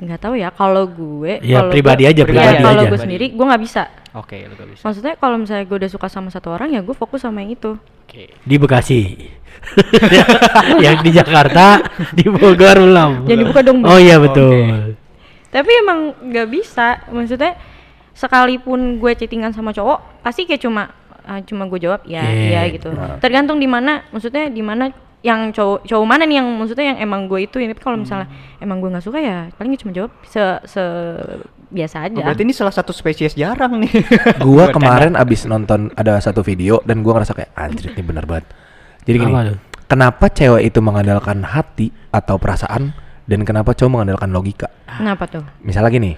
[0.00, 2.88] nggak tahu ya kalau gue Ya, kalau pribadi gue- aja, iya, pribadi kalau aja.
[2.88, 4.82] gue sendiri gue nggak bisa Oke, lu gak bisa.
[4.82, 7.76] maksudnya kalau misalnya gue udah suka sama satu orang ya gue fokus sama yang itu
[8.02, 8.34] Oke.
[8.40, 9.00] Di Bekasi.
[10.82, 11.78] yang di Jakarta,
[12.10, 13.22] di Bogor belum.
[13.22, 13.78] Jangan dibuka dong.
[13.82, 14.96] Oh iya betul.
[15.46, 17.58] tapi emang nggak bisa maksudnya
[18.12, 22.72] sekalipun gue chattingan sama cowok pasti kayak cuma ah, cuma gue jawab ya Iya, ya
[22.72, 26.98] gitu tergantung di mana maksudnya di mana yang cowok cowok mana nih yang maksudnya yang
[27.04, 28.24] emang gue itu ini kalau misalnya
[28.56, 30.80] emang gue nggak suka ya paling cuma jawab se se
[31.70, 33.92] biasa aja Oh, berarti ini salah satu spesies jarang nih.
[34.42, 38.50] gua kemarin abis nonton ada satu video dan gua ngerasa kayak anjir ini bener banget.
[39.06, 39.54] Jadi gini, Apa
[39.86, 42.90] kenapa cewek itu mengandalkan hati atau perasaan
[43.30, 44.68] dan kenapa cowok mengandalkan logika?
[44.90, 46.12] kenapa tuh Misalnya gini,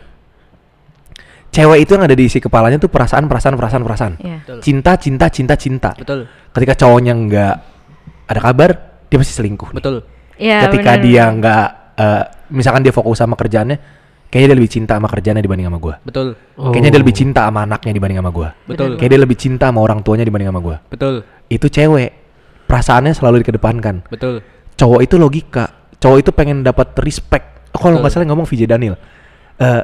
[1.52, 4.12] cewek itu yang ada di isi kepalanya tuh perasaan, perasaan, perasaan, perasaan.
[4.24, 4.38] Iya.
[4.64, 5.90] Cinta, cinta, cinta, cinta.
[5.92, 6.24] Betul.
[6.56, 7.54] Ketika cowoknya nggak
[8.32, 8.70] ada kabar,
[9.12, 9.68] dia pasti selingkuh.
[9.70, 9.76] nih.
[9.76, 9.96] Betul.
[10.40, 11.04] ya Ketika bener.
[11.04, 11.66] dia nggak,
[12.00, 13.76] eh, misalkan dia fokus sama kerjaannya,
[14.32, 15.94] kayaknya dia lebih cinta sama kerjaannya dibanding sama gua.
[16.00, 16.40] Betul.
[16.56, 18.48] Kayaknya dia lebih cinta sama anaknya dibanding sama gua.
[18.64, 18.96] Betul.
[18.96, 20.76] Kayak dia lebih cinta sama orang tuanya dibanding sama gua.
[20.88, 21.14] Betul.
[21.52, 22.10] Itu cewek.
[22.64, 24.08] Perasaannya selalu dikedepankan.
[24.08, 24.40] Betul.
[24.80, 25.68] Cowok itu logika.
[26.00, 27.68] Cowok itu pengen dapat respect.
[27.76, 28.96] Oh, Kalau nggak salah ngomong VJ Daniel.
[29.60, 29.82] Eh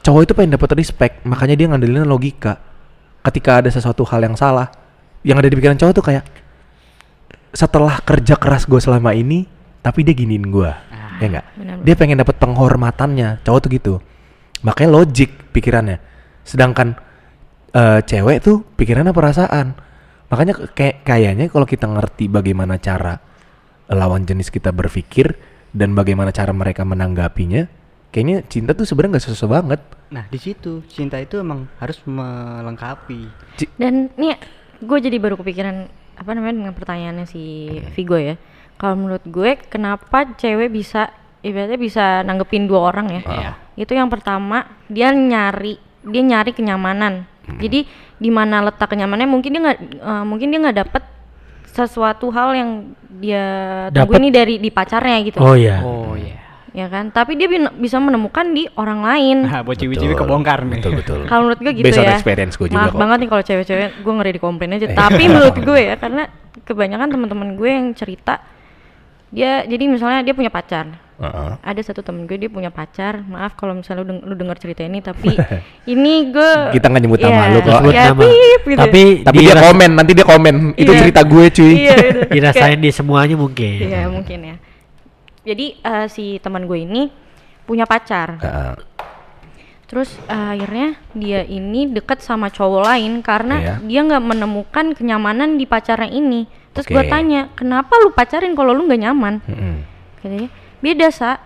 [0.00, 2.56] cowok itu pengen dapat respect, makanya dia ngandelin logika.
[3.26, 4.70] Ketika ada sesuatu hal yang salah,
[5.26, 6.22] yang ada di pikiran cowok tuh kayak
[7.56, 9.48] setelah kerja keras gue selama ini,
[9.80, 10.70] tapi dia giniin gue,
[11.24, 11.46] ya enggak?
[11.56, 11.84] benar-benar.
[11.88, 13.94] Dia pengen dapat penghormatannya, cowok tuh gitu.
[14.60, 15.98] Makanya logik pikirannya.
[16.44, 17.00] Sedangkan
[17.72, 19.72] eh, cewek tuh pikirannya perasaan.
[20.28, 23.16] Makanya kayak kayaknya kalau kita ngerti bagaimana cara
[23.88, 25.38] lawan jenis kita berpikir
[25.70, 27.64] dan bagaimana cara mereka menanggapinya,
[28.10, 29.80] kayaknya cinta tuh sebenarnya nggak susah banget.
[30.10, 33.30] Nah, di situ cinta itu emang harus melengkapi.
[33.78, 34.36] Dan nih
[34.82, 38.40] gue jadi baru kepikiran apa namanya dengan pertanyaannya si Vigo ya.
[38.76, 43.22] Kalau menurut gue kenapa cewek bisa ibaratnya bisa nanggepin dua orang ya?
[43.24, 43.50] Iya.
[43.76, 47.28] Itu yang pertama dia nyari dia nyari kenyamanan.
[47.46, 47.86] Jadi
[48.18, 51.02] di mana letak kenyamanannya mungkin dia nggak eh, mungkin dia nggak dapet
[51.70, 52.70] sesuatu hal yang
[53.20, 53.44] dia
[53.92, 54.20] tunggu Dapet.
[54.24, 55.38] ini dari di pacarnya gitu.
[55.38, 55.84] Oh iya.
[55.84, 56.45] Oh iya.
[56.76, 57.08] Ya kan?
[57.08, 59.48] Tapi dia bisa menemukan di orang lain.
[59.48, 60.12] Nah, buat Betul.
[60.12, 60.76] kebongkar nih.
[60.76, 61.20] Betul betul.
[61.24, 62.12] Kalau menurut gue gitu Based on ya.
[62.12, 63.00] experience gue juga Maaf kok.
[63.00, 64.86] banget nih kalau cewek-cewek gue ngeri dikomplain aja.
[64.86, 64.96] Iya.
[65.02, 66.22] Tapi menurut gue ya karena
[66.62, 68.44] kebanyakan teman-teman gue yang cerita
[69.26, 70.86] dia jadi misalnya dia punya pacar.
[71.16, 71.50] Heeh.
[71.64, 73.24] Ada satu temen gue dia punya pacar.
[73.24, 75.32] Maaf kalau misalnya lu, deng- lu dengar cerita ini tapi
[75.88, 77.72] ini gue Kita nggak nyebut nama Iya, lu kok.
[77.72, 78.20] Sebut ya, nama.
[78.20, 78.80] pip, gitu.
[78.84, 80.54] Tapi, Tapi dia komen, nanti dia komen.
[80.76, 81.00] Itu Iya.
[81.00, 81.72] cerita gue cuy.
[81.72, 82.20] Iya, gitu.
[82.36, 83.80] dirasain di semuanya mungkin.
[83.80, 84.56] Iya mungkin ya.
[85.46, 87.06] Jadi eh, si teman gue ini
[87.62, 88.36] punya pacar.
[88.36, 88.74] Heeh.
[89.86, 93.74] Terus eh, akhirnya dia ini deket sama cowok lain karena Iya.
[93.80, 96.50] dia nggak menemukan kenyamanan di pacarnya ini.
[96.74, 97.08] Terus gue Oke.
[97.08, 99.34] tanya, kenapa lu pacarin kalau lu nggak nyaman?
[99.46, 99.76] Mm-mm.
[100.18, 101.38] Katanya, beda sa.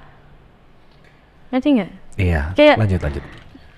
[1.51, 1.91] Nanti nggak?
[2.17, 2.43] Iya.
[2.57, 3.25] Kayak- lanjut lanjut.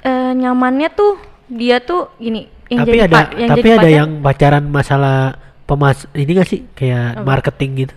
[0.03, 2.47] Eh, nyamannya tuh dia tuh gini.
[2.67, 5.19] Yang tapi jadi ada pa- yang tapi jadi ada pacar- yang pacaran masalah
[5.63, 7.25] pemas ini gak sih kayak Apa?
[7.27, 7.95] marketing gitu.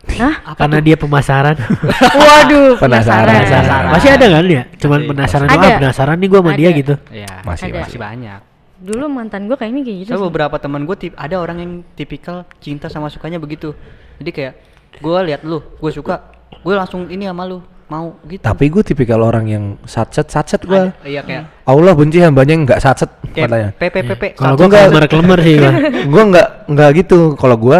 [0.00, 0.34] Hah?
[0.54, 1.56] Karena dia pemasaran.
[2.20, 3.24] Waduh, Penasaran.
[3.26, 3.62] penasaran.
[3.62, 3.90] penasaran.
[3.92, 4.62] Masih ada kan ya?
[4.76, 5.08] Cuman Masih.
[5.08, 5.56] penasaran Ada.
[5.56, 6.78] doang, penasaran nih gua sama dia Ada.
[6.78, 6.94] gitu.
[7.10, 7.32] Iya.
[7.42, 7.80] Masih, ada.
[7.82, 7.98] masih.
[7.98, 8.40] banyak.
[8.80, 10.10] Dulu mantan gue kayaknya kayak gitu.
[10.10, 10.22] Sih.
[10.22, 13.76] beberapa teman gue tip ada orang yang tipikal cinta sama sukanya begitu.
[14.16, 14.52] Jadi kayak
[14.96, 18.40] gue lihat lu, gue suka, gue langsung ini sama lu, mau gitu.
[18.40, 20.96] Tapi gue tipikal orang yang satset satset gue.
[21.04, 23.68] Iya kayak Allah benci hambanya yang nggak satset katanya.
[23.74, 24.22] PPPP.
[24.34, 25.72] Kalau Satu gua enggak- klemer-klemer sih gua.
[26.08, 27.18] gue nggak nggak gitu.
[27.36, 27.78] Kalau gue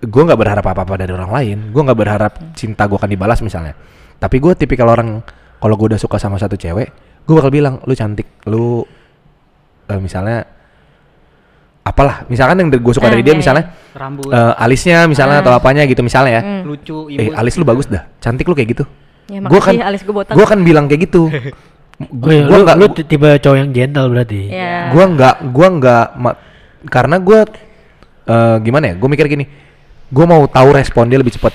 [0.00, 1.58] gue nggak berharap apa apa dari orang lain.
[1.68, 3.74] Gue nggak berharap cinta gue akan dibalas misalnya.
[4.14, 5.22] Tapi gue tipikal orang
[5.56, 6.88] kalau gue udah suka sama satu cewek,
[7.22, 8.86] gue bakal bilang lu cantik, lu
[9.84, 10.46] eh, misalnya
[11.82, 15.50] apalah, misalkan yang gue suka Ah, dari dia iya, misalnya rambut eh, alisnya misalnya atau
[15.50, 16.42] apanya gitu misalnya ya.
[16.44, 16.62] Hmm.
[16.62, 17.34] lucu, Eh imut.
[17.34, 18.84] alis lu bagus dah, cantik lu kayak gitu.
[19.28, 20.34] Ya, Gua makasih, kan alis gue botak.
[20.36, 21.22] Gue kan bilang kayak gitu.
[21.98, 24.46] Oh iya, Gua lu, nggak- lu t- tipe cowok yang gentle berarti.
[24.46, 24.86] Ya.
[24.94, 26.38] gua nggak gua nggak ma-
[26.86, 27.42] karena gua
[28.22, 29.44] eh, gimana ya gue mikir gini
[30.08, 31.52] gua mau tahu respon dia lebih cepat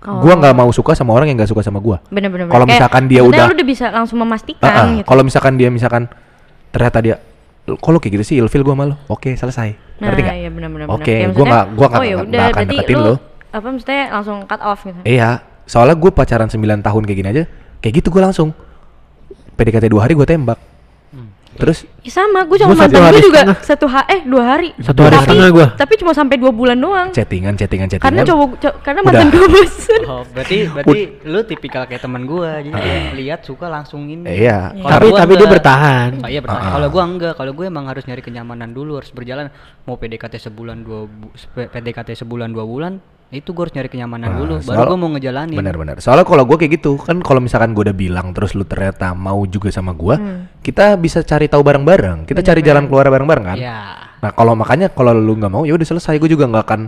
[0.00, 0.36] gua Oh.
[0.36, 2.44] nggak mau suka sama orang yang nggak suka sama gua Bener-bener.
[2.46, 5.06] Kalau misalkan dia udah- lu udah bisa langsung memastikan ah, gitu.
[5.06, 6.04] kalau misalkan dia misalkan
[6.68, 7.16] ternyata dia
[7.64, 10.50] "Lu- kok lu kayak gitu sih ilfil gua malu oke selesai nah, ngerti nggak iya
[10.50, 10.86] bener-bener.
[10.86, 11.06] oke bener.
[11.06, 13.14] Kayak gua nggak gua nggak oh, ya udah, akan deketin lu,
[13.48, 15.00] Apa maksudnya langsung cut off gitu.
[15.02, 15.30] iya
[15.64, 17.44] soalnya gue pacaran 9 tahun kayak gini aja
[17.80, 18.52] kayak gitu gua langsung
[19.54, 20.58] PDKT dua hari gua tembak
[21.54, 23.58] terus Ya sama, gue sama mantan hari gue juga setengah.
[23.64, 24.68] satu ha eh dua hari.
[24.76, 25.66] Satu hari Tapi- setengah gua.
[25.72, 27.08] Tapi cuma sampai dua bulan doang.
[27.10, 29.08] chattingan chattingan chattingan Karena cowok, co- karena Udah.
[29.10, 30.02] mantan gue bosan.
[30.04, 32.58] Oh, berarti berarti lu tipikal kayak teman gua.
[32.58, 34.28] Jadi kayak lihat suka langsung ini.
[34.28, 35.52] iya Kalau Tapi tapi dia enggak.
[35.54, 36.10] bertahan.
[36.18, 36.60] Oh, iya bertahan.
[36.60, 36.74] Ah, ah.
[36.74, 39.48] Kalau gua enggak, kalau gue emang harus nyari kenyamanan dulu, harus berjalan.
[39.82, 44.38] Mau PDKT sebulan dua bu- PDKT sebulan dua bulan, itu gue harus nyari kenyamanan Nah,
[44.38, 44.54] dulu.
[44.60, 45.56] soal- Baru gue mau ngejalanin.
[45.56, 45.96] Benar-benar.
[45.98, 49.42] Soalnya kalau gue kayak gitu kan kalau misalkan gue udah bilang terus lu ternyata mau
[49.44, 50.14] juga sama gue,
[50.60, 52.24] kita bisa cari tahu bareng-bareng.
[52.24, 53.56] Kita cari jalan keluar bareng-bareng kan.
[53.58, 53.78] Iya.
[54.20, 56.16] Nah kalau makanya kalau lu nggak mau ya udah selesai.
[56.16, 56.80] Gue juga nggak akan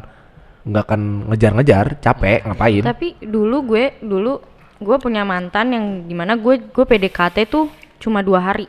[0.67, 2.83] nggak akan ngejar-ngejar, capek ngapain?
[2.85, 4.33] Tapi dulu gue dulu
[4.77, 8.67] gue punya mantan yang di mana gue gue PDKT tuh cuma dua hari.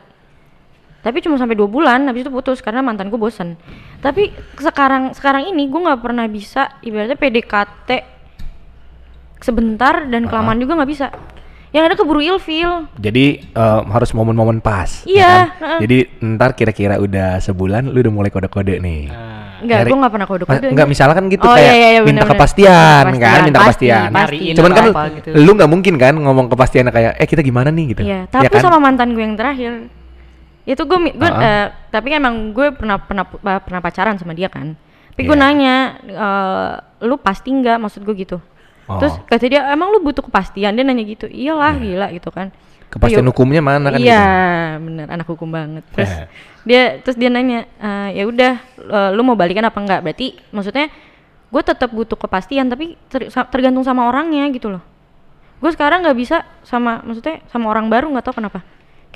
[1.00, 3.54] Tapi cuma sampai dua bulan habis itu putus karena mantanku bosen
[3.98, 7.90] tapi sekarang sekarang ini gue nggak pernah bisa ibaratnya PDKT
[9.38, 11.06] sebentar dan kelamaan juga nggak bisa
[11.68, 15.04] yang ada keburu ilfil Jadi eh, harus momen-momen pas.
[15.04, 15.44] ya Iya, kan?
[15.54, 15.78] heeh.
[15.78, 19.12] Jadi ntar kira-kira udah sebulan lu udah mulai kode-kode nih.
[19.58, 22.00] Enggak, Nyari- gue nggak pernah kode-kode Enggak, misalnya kan gitu Oh, kayak iya, iya, iya,
[22.00, 22.30] minta bener-bener.
[22.32, 24.08] kepastian, kan, Kepastian, minta pasti, kepastian.
[24.08, 24.16] pasti.
[24.32, 25.28] Nyariin Cuman kan apa gitu.
[25.36, 28.00] lu nggak mungkin kan ngomong kepastian kayak eh kita gimana nih gitu.
[28.00, 28.62] Iya, Ya tapi kan?
[28.64, 29.72] sama mantan gue yang terakhir
[30.68, 31.72] itu gue gue Ah.
[31.88, 34.76] tapi emang gue pernah pernah pa- pernah pacaran sama dia kan.
[35.10, 35.42] Tapi gue Iya.
[35.42, 38.38] nanya, eh, lu pasti nggak maksud gue gitu.
[38.86, 39.24] Terus Oh.
[39.24, 41.24] kata dia emang lu butuh kepastian dia nanya gitu.
[41.24, 42.52] Iyalah gila gitu kan.
[42.88, 43.32] Kepastian Yuk.
[43.32, 44.84] hukumnya mana kan Iya, gitu.
[44.84, 45.84] bener anak hukum banget.
[45.92, 46.12] Terus
[46.64, 50.00] dia terus dia nanya, "Eh, ya udah eh, lu mau balikan apa enggak?
[50.00, 50.88] Berarti maksudnya
[51.48, 54.80] gue tetap butuh kepastian tapi ter- tergantung sama orangnya gitu loh.
[55.58, 58.60] Gue sekarang nggak bisa sama maksudnya sama orang baru nggak tahu kenapa.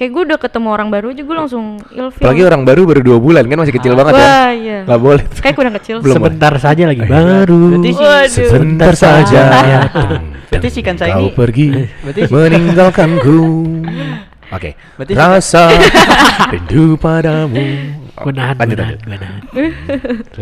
[0.03, 2.27] Kayak gue udah ketemu orang baru aja gue langsung ilfil.
[2.27, 4.27] Apalagi orang baru baru dua bulan kan masih kecil banget ya.
[4.27, 4.79] Wah, iya.
[4.83, 5.25] Nggak boleh.
[5.39, 5.97] Kayak kurang kecil.
[6.03, 6.15] Belum.
[6.19, 7.63] Sebentar saja lagi baru.
[7.71, 8.51] Berarti si Waduh.
[8.51, 9.43] Sebentar saja.
[9.63, 9.81] Ya.
[10.51, 11.67] Berarti si Kansa Kau ini- pergi
[12.03, 13.39] berarti si- meninggalkanku.
[14.51, 14.71] Oke.
[15.09, 15.71] Rasa
[16.53, 17.63] rindu padamu.
[18.13, 19.07] Gue nahan, Lanjut, gue nahan, lanjut.
[19.07, 19.41] gue nahan.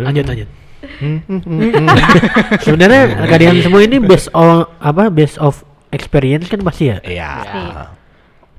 [0.02, 0.48] Lanjut, lanjut.
[2.64, 5.12] Sebenarnya kalian semua ini based on apa?
[5.12, 5.60] Based of
[5.92, 6.96] experience kan pasti ya.
[7.04, 7.28] Iya.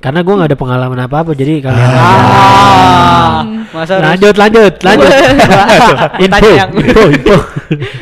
[0.01, 1.89] Karena gue nggak ada pengalaman apa apa jadi kalian.
[1.93, 5.09] Ah, masa harus- lanjut, lanjut, lanjut.
[6.17, 6.65] info, tanya.
[6.67, 7.35] info, info.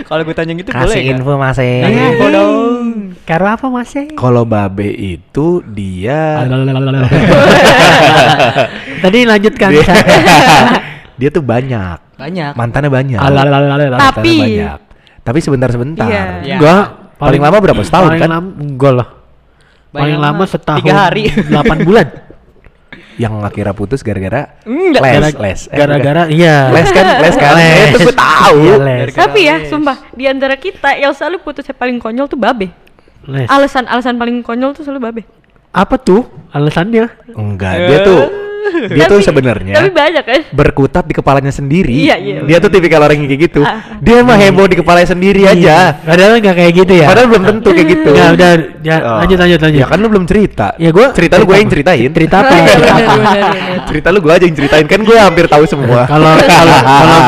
[0.08, 1.20] kalau gue tanya gitu boleh Kasih nggak?
[1.20, 1.60] info Mas.
[1.60, 2.88] Eh, Info dong.
[3.22, 3.94] Karo apa mas?
[4.16, 6.42] Kalau Babe itu dia
[9.00, 9.70] Tadi lanjutkan.
[9.70, 9.84] dia,
[11.20, 12.00] dia tuh banyak.
[12.16, 12.52] Banyak.
[12.56, 13.20] Mantannya banyak.
[13.20, 14.80] Mantannya Tapi- banyak.
[15.22, 16.08] Tapi sebentar-sebentar.
[16.10, 16.24] Iya.
[16.42, 16.56] Iya.
[16.58, 16.86] Enggak.
[17.20, 17.82] Paling lama berapa?
[17.84, 18.30] Setahun paling kan?
[18.32, 19.08] lama enggak lah.
[19.90, 20.80] Paling Paling lama lama setahun.
[20.82, 21.24] tiga hari.
[21.50, 22.08] 8 bulan.
[23.20, 25.02] Yang akhirnya putus gara-gara Enggak.
[25.04, 25.60] les, Gara- les.
[25.68, 26.72] Eh, Gara-gara iya.
[26.72, 27.52] les kan, les kan.
[27.60, 27.68] Les.
[27.68, 28.58] Eh, Itu gue tahu.
[28.64, 29.08] Iya, les.
[29.12, 32.72] Tapi ya, sumpah di antara kita yang selalu putus yang paling konyol tuh babe.
[33.28, 33.44] Les.
[33.46, 35.22] Alasan alasan paling konyol tuh selalu babe.
[35.70, 37.12] Apa tuh alasannya?
[37.36, 38.22] Enggak, dia tuh
[38.90, 40.42] dia tuh Tapi- sebenarnya Tapi banyak kan.
[40.52, 41.92] berkutat di kepalanya sendiri.
[41.92, 43.62] Iya, iya, Dia tuh tipikal orang yang kayak gitu.
[44.00, 45.98] Dia mah heboh di kepalanya sendiri aja.
[46.00, 47.08] Padahal nggak kayak gitu ya.
[47.08, 48.10] Padahal belum tentu kayak gitu.
[48.12, 49.18] Ya udah, ya, Oh.
[49.20, 49.80] lanjut lanjut lanjut.
[49.80, 50.68] Ya kan lu belum cerita.
[50.76, 52.10] Ya gua cerita lu gue yang ceritain.
[52.10, 52.54] Cerita apa?
[52.60, 53.42] Iya, Cerita benar.
[53.86, 56.04] cerita lu gue aja yang ceritain kan gue hampir tahu semua.
[56.06, 57.20] Kalau kalau kalau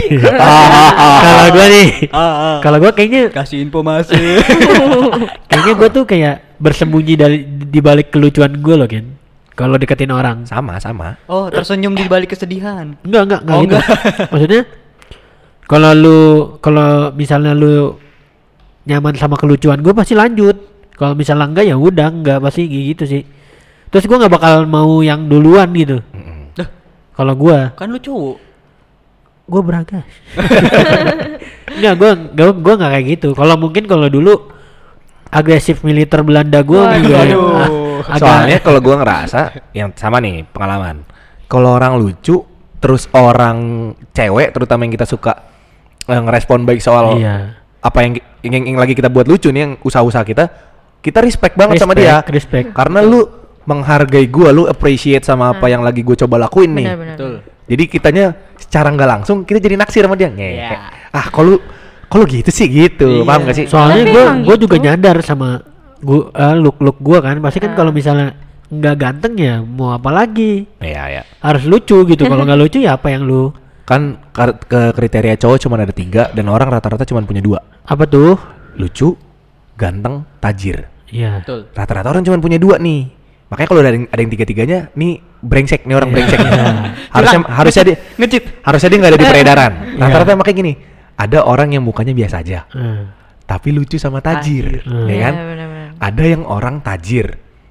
[1.20, 2.56] kalau gua nih, Ah, ah.
[2.60, 4.40] kalau gua kayaknya Kasih info masih.
[5.50, 9.19] kayaknya gua tuh kayak bersembunyi dari di balik kelucuan gua loh, Ken.
[9.60, 10.42] Kalau deketin orang.
[10.42, 11.20] sama sama.
[11.26, 12.96] oh, tersenyum di balik kesedihan.
[13.02, 13.76] Enggak, enggak, enggak Oh, gitu.
[13.76, 13.86] enggak.
[14.32, 14.62] Maksudnya
[15.62, 16.18] kalau lu
[16.58, 17.94] kalau misalnya lu
[18.82, 20.56] nyaman sama kelucuan gue pasti lanjut.
[20.96, 23.22] Kalau misalnya enggak ya udah enggak pasti gitu sih.
[23.88, 25.98] Terus gua nggak bakal mau yang duluan gitu.
[26.52, 26.68] Dah,
[27.12, 28.36] Kalau gua kan lu cowok.
[29.44, 30.06] gua beragas.
[31.74, 33.28] Enggak, gua gua gua nggak kayak gitu.
[33.32, 34.46] Kalau mungkin kalau dulu
[35.30, 37.00] agresif militer Belanda gua Waduh.
[37.00, 39.40] juga agak- Soalnya kalau gue ngerasa
[39.70, 41.04] yang sama nih pengalaman.
[41.46, 42.42] Kalau orang lucu
[42.76, 43.58] terus orang
[44.10, 45.36] cewek terutama yang kita suka
[46.02, 47.60] eh, ngerespon baik soal Iya.
[47.78, 48.12] apa yang,
[48.42, 50.44] yang yang lagi kita buat lucu nih yang usaha-usaha kita
[50.98, 52.66] kita respect banget sama dia Respect, respect.
[52.72, 53.20] karena lu
[53.62, 57.14] menghargai gua lu appreciate sama apa yang lagi gue coba lakuin nih Benar-benar.
[57.14, 57.32] Betul.
[57.66, 58.24] jadi kitanya
[58.56, 60.32] secara nggak langsung kita jadi naksir sama dia.
[60.32, 60.70] Iya.
[61.06, 61.60] ah kalau
[62.10, 62.66] kalau gitu sih?
[62.66, 63.22] Gitu.
[63.22, 63.24] Iya.
[63.24, 63.66] paham gak sih?
[63.70, 64.62] Soalnya gue gue gitu.
[64.66, 65.62] juga nyadar sama
[66.02, 67.38] gua eh, look look gue kan.
[67.38, 67.76] Pasti kan Ah.
[67.78, 68.34] kalau misalnya
[68.66, 70.66] nggak ganteng ya mau apa lagi?
[70.78, 72.22] Iya ya harus lucu gitu.
[72.26, 73.54] Kalau nggak lucu ya apa yang lu?
[73.86, 74.18] Kan
[74.66, 77.62] ke kriteria cowok cuma ada tiga dan orang rata-rata cuma punya dua.
[77.86, 78.34] Apa tuh?
[78.74, 79.14] Lucu
[79.78, 80.86] ganteng tajir.
[81.10, 81.42] Iya.
[81.42, 81.70] Betul.
[81.74, 83.10] rata-rata orang cuma punya dua nih.
[83.50, 86.38] Makanya kalau ada yang ada yang tiga-tiganya nih brengsek nih orang brengsek
[87.14, 88.42] harusnya harusnya dia Ngecit.
[88.62, 89.72] harusnya dia nggak ada di peredaran.
[89.98, 90.72] Rata-rata makanya gini
[91.20, 93.12] ada orang yang mukanya biasa aja Hmm.
[93.44, 95.04] tapi lucu sama tajir Hmm.
[95.04, 95.88] ya Iya, kan benar-benar.
[96.00, 97.26] ada yang orang tajir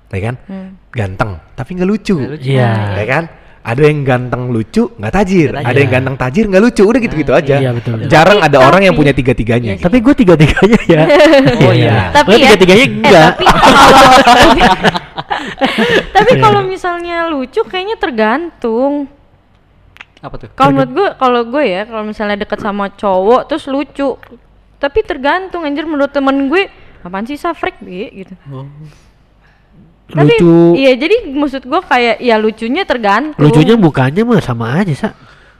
[0.07, 0.69] ya kan Hmm.
[0.89, 2.49] ganteng tapi nggak lucu, Nggak lucu.
[2.51, 2.71] Iya.
[2.95, 3.23] ya kan
[3.59, 5.81] ada yang ganteng lucu nggak tajir Nggak ada tajir.
[5.81, 8.09] yang ganteng tajir nggak lucu udah gitu-gitu aja Iya, betul, betul.
[8.09, 9.83] jarang ada orang yang tapi- punya tiga-tiganya gitu.
[9.83, 11.01] tapi gue tiga tiganya ya
[11.67, 11.95] Oh, iya.
[12.11, 13.43] Tapi Gua ya, tiga tiganya eh, enggak tapi
[16.11, 16.41] tapi Iya.
[16.41, 18.93] kalau misalnya lucu kayaknya tergantung.
[20.19, 20.49] Apa tuh?
[20.51, 24.19] Kalau menurut gue, kalau gue ya, kalau misalnya deket sama cowok terus lucu,
[24.75, 26.67] tapi tergantung anjir menurut temen gue,
[27.03, 28.35] apaan sih safrek bi gitu.
[30.09, 33.37] Tapi lucu iya jadi maksud gue kayak ya lucunya tergantung.
[33.37, 35.09] lucunya mukanya mah sama aja sa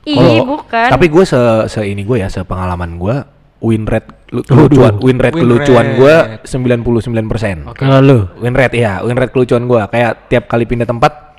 [0.07, 0.89] Iya bukan.
[0.89, 3.15] Tapi gue se, se ini gue ya, sepengalaman gue,
[3.61, 5.99] win rate kelucuan, win rate Win kelucuan rate.
[5.99, 6.15] gue
[6.47, 7.57] 99 persen.
[7.75, 11.35] kalau lu Win rate ya, win rate kelucuan gue kayak tiap kali pindah tempat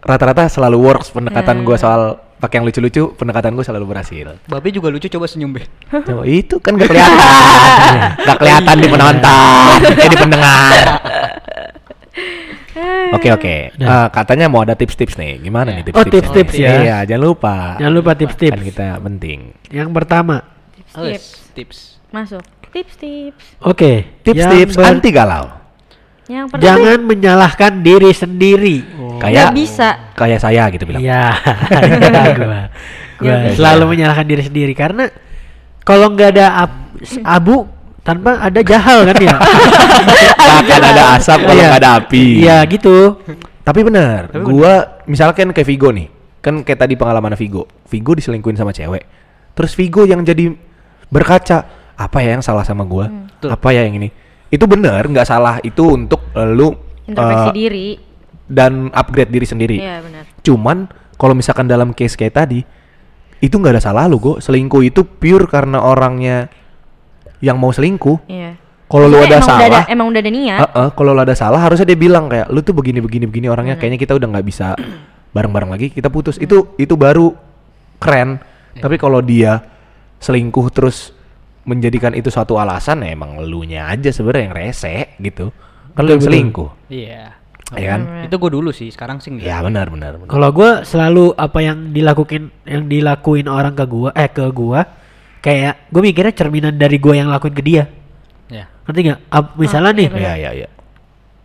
[0.00, 4.40] rata-rata selalu works pendekatan gue soal pakai yang lucu-lucu, pendekatan gue selalu berhasil.
[4.44, 5.62] Babe juga lucu coba senyum be.
[5.86, 7.94] Coba, itu kan gak kelihatan.
[8.26, 10.84] gak kelihatan di penonton, eh di pendengar.
[13.10, 13.56] Oke oke.
[13.74, 15.42] Eh, katanya mau ada tips-tips nih.
[15.42, 16.12] Gimana nih Oh, tips-tips?
[16.30, 16.70] tips-tips ya.
[16.80, 17.76] Iya, jangan lupa.
[17.76, 18.54] Jangan lupa tips-tips.
[18.54, 19.38] Kan kita penting.
[19.68, 20.36] Yang pertama,
[20.90, 21.26] Tips.
[21.52, 21.78] Tips.
[22.08, 22.42] Masuk.
[22.70, 23.58] Tips-tips.
[23.60, 24.22] oke.
[24.22, 25.44] Tips-tips yang ber- anti galau.
[26.30, 28.76] Yang pertama Jangan menyalahkan diri sendiri.
[29.20, 29.88] Nggak Kayak bisa.
[30.16, 31.02] kayak saya gitu bilang.
[31.02, 31.22] Iya,
[32.34, 32.60] gua,
[33.20, 35.12] gua Ya, selalu menyalahkan diri sendiri karena
[35.82, 36.88] kalau nggak ada ab-
[37.22, 37.68] abu
[38.00, 39.36] tanpa ada jahal kan ya.
[40.50, 41.68] Takkan ada asap kalau Iya.
[41.68, 42.24] nggak ada api.
[42.40, 43.20] Iya gitu.
[43.60, 46.08] Tapi benar, gua misalkan kayak Vigo nih,
[46.40, 49.04] kan kayak tadi pengalaman Vigo, Vigo diselingkuhin sama cewek,
[49.52, 50.50] terus Vigo yang jadi
[51.06, 53.52] berkaca, apa ya yang salah sama gua, Betul.
[53.52, 54.08] apa ya yang ini,
[54.48, 56.72] itu benar, nggak salah itu untuk lu
[57.04, 57.88] Introspeksi eh, diri.
[58.50, 59.76] Dan upgrade diri sendiri.
[59.78, 60.24] Iya benar.
[60.42, 62.60] Cuman kalau misalkan dalam case kayak tadi,
[63.38, 66.50] itu nggak ada salah lu, go, selingkuh itu pure karena orangnya
[67.38, 68.26] yang mau selingkuh.
[68.26, 68.58] Iya.
[68.90, 70.58] Kalau lu ada emang udah salah, emang udah ada niat.
[70.66, 73.78] Heeh, kalau lo ada salah harusnya dia bilang kayak lu tuh begini begini begini orangnya
[73.78, 74.74] kayaknya kita udah nggak bisa
[75.36, 77.30] bareng-bareng lagi kita putus itu itu baru
[78.02, 78.42] keren
[78.74, 79.62] tapi kalau dia
[80.18, 81.14] selingkuh terus
[81.62, 85.54] menjadikan itu suatu alasan ya emang elunya aja sebenarnya yang rese gitu
[85.94, 87.38] kan lu yang selingkuh Iya.
[87.76, 89.46] Ya kan Itu gue dulu sih, sekarang sih enggak.
[89.46, 90.30] ya benar benar benar.
[90.30, 94.86] Kalau gua selalu apa yang dilakuin yang dilakuin orang ke gua eh ke gua
[95.40, 97.84] kayak gue mikirnya cerminan dari gua yang lakuin ke dia.
[98.48, 98.66] Ya.
[98.86, 99.20] Ngerti nggak?
[99.28, 100.68] Ap- misalnya nih, ya ya ya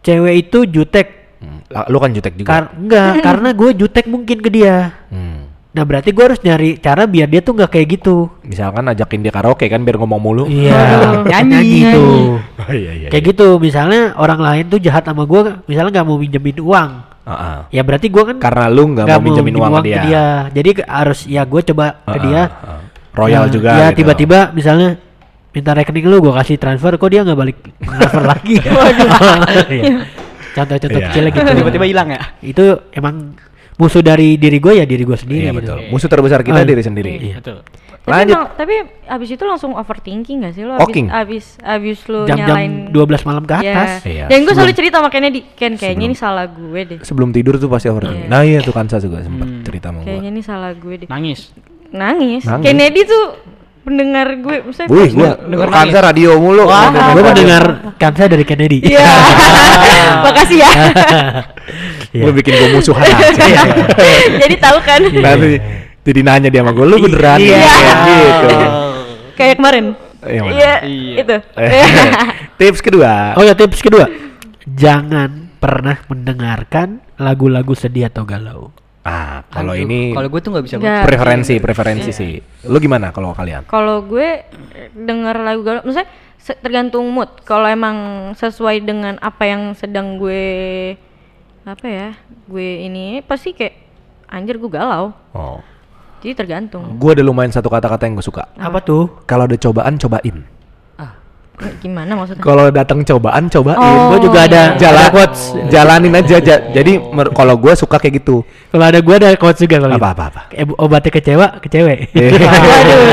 [0.02, 1.08] cewek itu jutek.
[1.42, 1.60] Hmm,
[1.90, 4.94] lu kan jutek juga Kar enggak, karena gue jutek mungkin ke dia.
[5.10, 5.35] Hmm.
[5.76, 8.32] Nah berarti gue harus nyari cara biar dia tuh nggak kayak gitu.
[8.42, 10.72] misalkan ajakin dia karaoke kan biar ngomong mulu Iya,
[11.30, 11.52] Nyanyi.
[11.52, 12.16] nyanyi tuh.
[12.40, 16.16] oh, iya iya Kayak gitu, misalnya orang lain tuh jahat sama gue, misalnya nggak mau
[16.16, 16.90] minjemin uang.
[17.26, 17.58] Heeh.
[17.70, 21.20] Ya berarti gue kan karena lu nggak mau minjemin uang, ke dia, Jadi ke- harus
[21.26, 22.42] ya gue coba ke Heeh, dia.
[22.48, 22.82] heeh.
[23.12, 23.98] royal Ya, juga Ya gitu.
[24.00, 24.90] tiba-tiba misalnya
[25.52, 28.56] minta rekening lu gue kasih transfer kok dia nggak balik transfer lagi.
[29.76, 29.92] Iya.
[30.54, 31.08] Contoh-contoh Iya.
[31.12, 31.52] kecil gitu.
[31.54, 32.22] Tiba-tiba hilang ya?
[32.40, 33.36] Itu emang
[33.76, 35.42] musuh dari diri gue ya diri gue sendiri.
[35.42, 35.60] Iya gitu.
[35.60, 35.78] betul.
[35.90, 37.12] Musuh terbesar kita Oh, diri sendiri.
[37.14, 37.38] iya.
[37.38, 37.60] Betul.
[38.06, 38.38] Tapi, Lanjut.
[38.38, 40.78] emang- tapi abis itu langsung overthinking gak sih lo?
[40.78, 41.10] Oking.
[41.10, 43.74] Abis, abis, abis lu Jam-jam nyalain 12 malam ke Iya.
[43.74, 43.92] atas.
[44.06, 44.26] Iya.
[44.30, 47.00] Dan gue selalu cerita sama Kennedy, Ken kayaknya Sebelum- ini salah gue deh.
[47.02, 48.26] Sebelum tidur tuh pasti overthinking.
[48.26, 48.32] Iya.
[48.32, 49.64] Nah iya tuh Kansa juga sempat Hmm.
[49.64, 50.32] cerita sama Kayaknya gua.
[50.32, 51.08] ini salah gue deh.
[51.08, 51.40] Nangis.
[51.90, 52.42] Nangis.
[52.46, 52.64] Nangis.
[52.64, 53.24] Kennedy tuh
[53.82, 56.64] pendengar gue, maksudnya Wih, gua denger Kansa radio mulu.
[56.64, 56.86] Wah.
[56.88, 57.26] Dengar Gue radio.
[57.28, 57.64] mendengar
[57.98, 58.78] Kansa dari Kennedy.
[58.82, 59.02] Iya.
[60.26, 60.70] Makasih ya.
[62.12, 62.22] Iya.
[62.22, 63.62] Gua bikin gua musuhan aja.
[64.38, 65.00] Jadi tahu kan?
[65.02, 65.58] Nanti
[66.02, 67.58] jadi nanya dia sama gua, lu beneran Iya.
[67.58, 68.48] kayak gitu.
[69.34, 69.86] Kayak kemarin.
[70.22, 70.42] Iya?
[70.44, 71.16] Iya, Iya.
[71.20, 71.36] itu.
[72.60, 73.36] Tips kedua.
[73.36, 74.08] Oh ya tips kedua,
[74.66, 78.72] jangan pernah mendengarkan lagu-lagu sedih atau galau.
[79.02, 81.06] Ah, kalau ini kalau gue tuh nggak bisa banget.
[81.06, 82.34] preferensi, preferensi sih.
[82.66, 83.68] Lu gimana kalau kalian?
[83.68, 84.50] Kalau gue
[84.92, 86.10] denger lagu galau, maksudnya
[86.58, 87.30] tergantung mood.
[87.42, 87.98] Kalau emang
[88.34, 90.98] sesuai dengan apa yang sedang gue
[91.66, 92.10] apa ya,
[92.46, 93.74] gue ini pasti kayak
[94.30, 95.12] anjir gue galau.
[95.34, 95.60] Oh.
[96.22, 96.98] Jadi tergantung.
[96.98, 98.50] Gua ada lumayan satu kata-kata yang gue suka.
[98.58, 99.22] Apa tuh?
[99.26, 100.46] Kalau ada cobaan, cobain.
[101.80, 102.44] Gimana maksudnya?
[102.44, 103.80] Kalau datang cobaan, cobain.
[103.80, 104.80] Oh, Gue juga ada iya.
[104.82, 105.42] Jalan, quotes.
[105.72, 106.38] jalanin aja.
[106.44, 107.00] ja- jadi
[107.32, 108.44] kalau gue suka kayak gitu.
[108.76, 110.12] Kalau ada gue ada quotes juga kalau Apa gitu.
[110.20, 110.42] apa apa.
[110.52, 112.00] Eh, obatnya kecewa, ke cewek.
[112.12, 113.08] Waduh.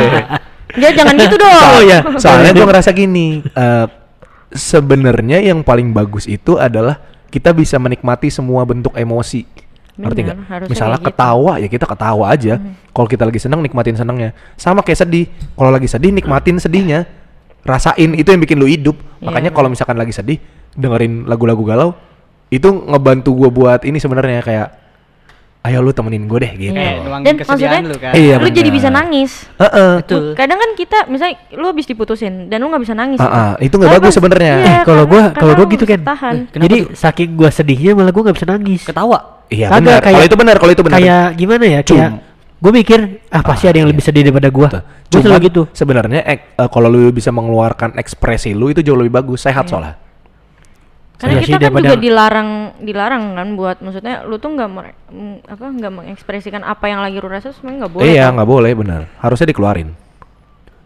[0.82, 1.52] Ya jangan gitu dong.
[1.76, 2.00] Oh iya.
[2.18, 3.86] Soalnya gue ngerasa gini, eh,
[4.50, 6.98] sebenarnya yang paling bagus itu adalah
[7.32, 9.48] kita bisa menikmati semua bentuk emosi.
[9.96, 10.38] Ngerti nggak?
[10.68, 11.08] Misalnya gitu.
[11.08, 12.60] ketawa ya kita ketawa aja.
[12.92, 14.36] Kalau kita lagi senang nikmatin senangnya.
[14.60, 15.26] Sama kayak sedih.
[15.56, 17.08] Kalau lagi sedih nikmatin sedihnya.
[17.62, 18.98] Rasain itu yang bikin lu hidup.
[19.00, 20.36] Iya, Makanya kalau misalkan lagi sedih
[20.76, 21.94] dengerin lagu-lagu galau
[22.52, 24.68] itu ngebantu gua buat ini sebenarnya kayak
[25.62, 26.74] ayo lu temenin gue deh gitu.
[26.74, 27.00] Iya.
[27.00, 28.12] nuangin Dan kesedihan maksudnya lu kan.
[28.12, 29.30] Iya, lu jadi bisa nangis.
[29.56, 29.92] Heeh.
[30.02, 30.24] Betul.
[30.34, 33.18] Kadang kan kita misalnya lu habis diputusin dan lu nggak bisa nangis.
[33.18, 33.32] Ah, gitu.
[33.32, 34.54] ah, itu nggak bagus sebenarnya.
[34.58, 36.00] Iya, Eh, kalau gua kalau lu gitu kan.
[36.02, 36.34] Tahan.
[36.50, 36.86] Kenapa Jadi tuh?
[36.92, 38.82] saking gua sedihnya malah gua nggak bisa nangis.
[38.82, 39.18] Ketawa.
[39.46, 40.00] Iya benar.
[40.00, 40.98] kayak- Kalau itu benar, kalau itu benar.
[40.98, 41.80] Kayak gimana ya?
[41.84, 42.12] Cum- Kayak
[42.58, 44.48] gue mikir ah pasti ada yang lebih sedih daripada.
[44.48, 44.66] Gue
[45.10, 45.62] Cuman selalu gitu.
[45.70, 49.98] Sebenarnya ek- eh, kalau lu bisa mengeluarkan ekspresi lu itu jauh lebih bagus, sehat soalnya.
[51.22, 52.50] Karena Iya sih, kita kan juga dilarang
[52.82, 54.68] dilarang kan buat maksudnya lu tuh nggak
[55.46, 58.04] apa nggak mengekspresikan apa yang lagi lu rasa sebenarnya nggak boleh.
[58.04, 58.34] iya, kan?
[58.34, 59.00] nggak boleh benar.
[59.16, 59.94] Harusnya dikeluarin.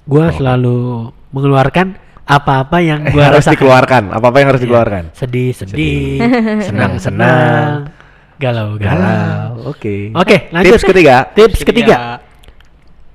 [0.04, 3.54] Gua selalu mengeluarkan apa-apa yang gua harus rasakan.
[3.56, 4.02] dikeluarkan.
[4.12, 4.66] Apa-apa yang harus Iya.
[4.68, 5.02] dikeluarkan.
[5.10, 6.20] Sedih, sedih,
[6.62, 7.00] Senang, senang.
[7.00, 7.72] senang,
[8.36, 8.92] galau, galau.
[8.92, 9.50] Galau.
[9.72, 10.12] Oke.
[10.12, 10.76] Oke, lanjut.
[10.76, 12.20] Tips ketiga, Tips ketiga,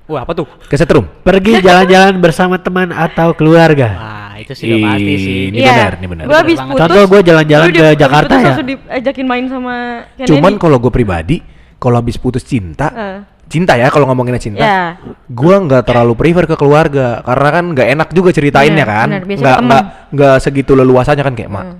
[0.04, 0.44] Wah, apa tuh?
[0.66, 1.06] kesetrum.
[1.22, 3.88] pergi jalan-jalan bersama teman atau keluarga.
[3.94, 5.36] Wah, itu sih udah pasti sih.
[5.48, 5.72] Ini Iya.
[5.72, 6.24] benar, ini benar.
[6.24, 6.78] Gue habis putus.
[6.78, 8.44] Contoh gue jalan-jalan ke Jakarta putus ya.
[8.48, 9.74] langsung diajakin main sama
[10.12, 10.28] Kennedy.
[10.28, 11.36] Cuman kalau gue pribadi,
[11.76, 13.18] kalau habis putus cinta, Eh.
[13.46, 14.96] cinta ya kalau ngomonginnya cinta, Ya.
[15.26, 19.56] gua nggak terlalu prefer ke keluarga karena kan nggak enak juga ceritainnya Iya, kan, nggak
[19.60, 21.64] nggak nggak segitu leluasanya kan kayak mak.
[21.64, 21.76] Hmm.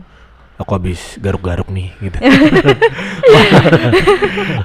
[0.59, 2.17] Aku habis garuk-garuk nih gitu.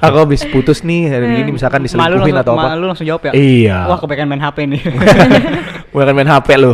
[0.00, 1.40] aku habis putus nih hari Hmm.
[1.40, 2.62] ini misalkan Malu diselingkuhin atau apa.
[2.70, 3.30] malu langsung jawab ya.
[3.32, 3.76] Iya.
[3.88, 4.80] Wah, kebanyakan main HP nih.
[5.90, 6.72] Bukan main HP lu.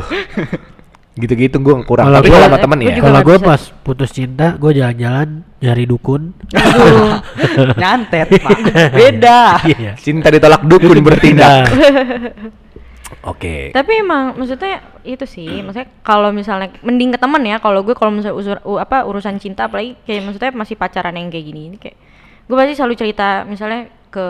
[1.14, 2.11] Gitu-gitu gua kurang.
[2.11, 2.94] Kalau Tapi kalau sama temen ya.
[2.98, 6.35] Kalau gue pas putus cinta, gue jalan-jalan nyari dukun.
[6.50, 7.22] Aduh.
[7.81, 8.59] Nyantet, Pak.
[8.90, 9.62] Beda.
[9.62, 9.94] Iya.
[9.94, 11.70] Cinta ditolak dukun bertindak.
[13.31, 13.70] Oke.
[13.72, 18.12] Tapi emang maksudnya itu sih, maksudnya kalau misalnya mending ke temen ya, kalau gue kalau
[18.12, 21.77] misalnya usur, u- apa urusan cinta apalagi kayak maksudnya masih pacaran yang kayak gini ini
[21.81, 21.96] kayak
[22.44, 24.27] gue pasti selalu cerita misalnya ke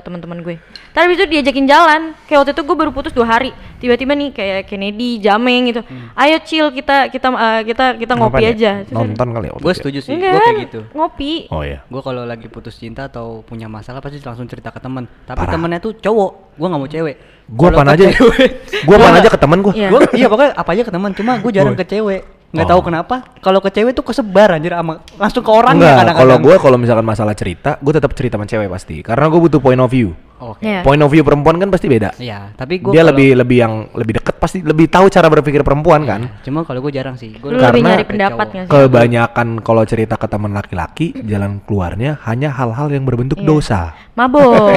[0.00, 0.56] teman-teman gue.
[0.90, 2.00] Tapi itu diajakin jalan.
[2.24, 3.50] Kayak waktu itu gue baru putus dua hari.
[3.76, 5.82] Tiba-tiba nih kayak Kennedy, Jameng gitu.
[6.14, 8.52] Ayo chill kita kita eh, kita kita ngopi Ngapain ya?
[8.54, 8.70] aja.
[8.84, 9.52] Terus Nonton kali ya.
[9.56, 9.76] Gue ya?
[9.76, 10.12] setuju sih.
[10.14, 10.80] Enggak, Gue kayak gitu.
[10.92, 11.32] ngopi.
[11.48, 11.82] Oh iya.
[11.84, 15.10] Gue kalau lagi putus cinta atau punya masalah pasti langsung cerita ke teman.
[15.24, 15.50] Tapi Parah.
[15.50, 16.54] temennya tuh cowok.
[16.54, 17.16] Gue nggak mau cewek.
[17.50, 18.04] Apaan ke aja?
[18.14, 18.52] cewek-
[18.86, 19.58] Gua apaan aja ke temen.
[19.74, 19.88] Iya.
[19.90, 21.10] Gua iya pokoknya apa aja ke teman.
[21.12, 22.22] Cuma gue jarang ke cewek.
[22.50, 22.70] Nggak Oh.
[22.74, 23.16] tahu kenapa.
[23.38, 26.26] Kalau ke cewek tuh kesebar anjir sama langsung ke orangnya Enggak, kadang-kadang.
[26.26, 28.96] kalau gue kalau misalkan masalah cerita, gue tetap cerita sama cewek pasti.
[29.00, 30.10] Karena gue butuh point of view.
[30.40, 30.64] Oke.
[30.64, 30.80] Iya.
[30.80, 32.16] Point of view perempuan kan pasti beda.
[32.16, 36.02] Iya, tapi gue Dia lebih lebih yang lebih deket pasti lebih tahu cara berpikir perempuan
[36.02, 36.40] kan.
[36.40, 37.36] Cuma kalau gue jarang sih.
[37.36, 38.60] Gue Lu lebih Karena nyari pendapat sih?
[38.66, 43.46] Kebanyakan kalau cerita ke teman laki-laki, jalan keluarnya hanya hal-hal yang berbentuk Iya.
[43.46, 43.80] dosa.
[44.16, 44.72] Mabok.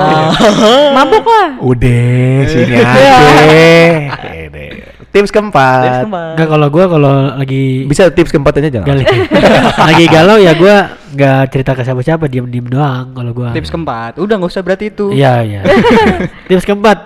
[0.99, 1.49] Mabok lah.
[1.59, 3.17] Udah, sini aja.
[4.43, 4.65] Ini.
[5.13, 6.09] Tips keempat.
[6.09, 8.97] Enggak kalau gue kalau lagi Bisa tips keempat aja jangan.
[9.77, 10.75] Lagi galau ya gue
[11.13, 13.49] nggak cerita ke siapa-siapa, diem-diem doang kalau gue.
[13.53, 15.13] Tips keempat, udah nggak usah berarti itu.
[15.13, 15.61] Iya iya.
[16.49, 16.97] Tips keempat,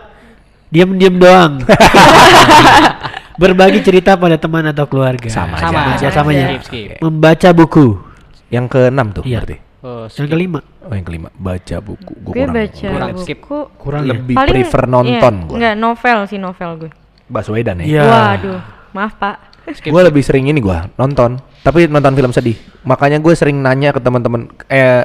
[0.68, 1.62] diem-diem doang.
[3.38, 5.30] Berbagi cerita pada teman atau keluarga.
[5.30, 5.94] Sama Sama aja.
[5.94, 6.58] aja, sama aja.
[6.58, 6.98] Skip, skip.
[7.06, 8.02] Membaca buku.
[8.50, 9.44] Yang keenam tuh Iya.
[9.44, 9.58] berarti.
[9.78, 12.14] Oh, Yang kelima Oh yang kelima, baca buku.
[12.24, 12.56] Gua Gue kurang.
[12.56, 13.24] baca kurang buku.
[13.28, 13.40] skip.
[13.78, 14.10] kurang ya.
[14.16, 15.56] Lebih Paling prefer iya, nonton gua.
[15.60, 16.92] Enggak, novel sih novel gue.
[17.28, 17.86] Baswedan ya.
[17.86, 18.04] Iya.
[18.08, 18.60] Waduh,
[18.96, 19.36] maaf Pak.
[19.68, 24.00] gue lebih sering ini gua nonton tapi nonton film sedih makanya gue sering nanya ke
[24.00, 25.04] teman-teman eh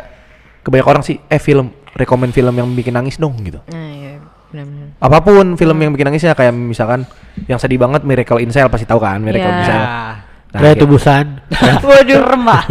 [0.60, 4.16] kebanyakan orang sih eh film rekomend film yang bikin nangis dong gitu Nah, iya
[4.48, 4.86] benar-benar.
[4.98, 7.02] apa pun film yang bikin nangisnya kayak misalkan
[7.44, 9.66] yang sedih banget Miracle in Cell pasti tahu kan Miracle in Iya.
[9.66, 10.14] Cell Ah.
[10.52, 11.24] Nah, Kayak kayak- tubusan.
[11.88, 12.62] Waduh, remah.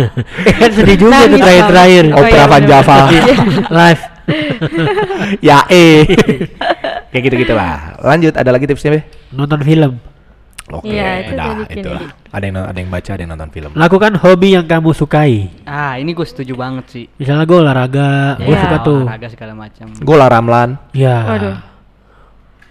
[0.53, 2.03] kan sedih juga tuh terakhir-terakhir.
[2.07, 2.69] Oh, Opera iya, Van bener-bener.
[2.69, 2.95] Java
[3.73, 4.03] Live.
[5.41, 6.05] ya eh
[7.09, 9.97] kayak gitu gitulah lanjut ada lagi tipsnya be Nonton film.
[10.73, 12.05] Oke Iya, itu udah tadi itu Kennedy.
[12.29, 15.33] ada yang ada yang baca ada yang nonton film Lakukan hobi yang kamu sukai.
[15.63, 17.05] Ah, ini gue setuju banget sih.
[17.15, 18.61] Misalnya gue olahraga, gue Iya.
[18.61, 19.01] suka tuh.
[19.03, 19.87] Olahraga segala macam.
[19.91, 21.17] gue lah Ramlan Ya.
[21.25, 21.57] Waduh.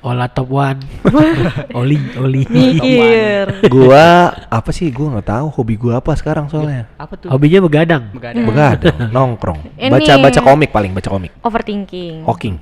[0.00, 0.80] Olah top one.
[1.76, 2.48] Oli, oli.
[2.48, 3.68] Mikir.
[3.68, 7.28] gua apa sih gua nggak tahu hobi gua apa sekarang soalnya Apa tuh?
[7.28, 8.08] Hobinya begadang.
[8.08, 8.48] Begadang.
[8.48, 12.24] begadang nongkrong Ini- baca baca komik paling baca komik Overthinking.
[12.24, 12.56] Hawking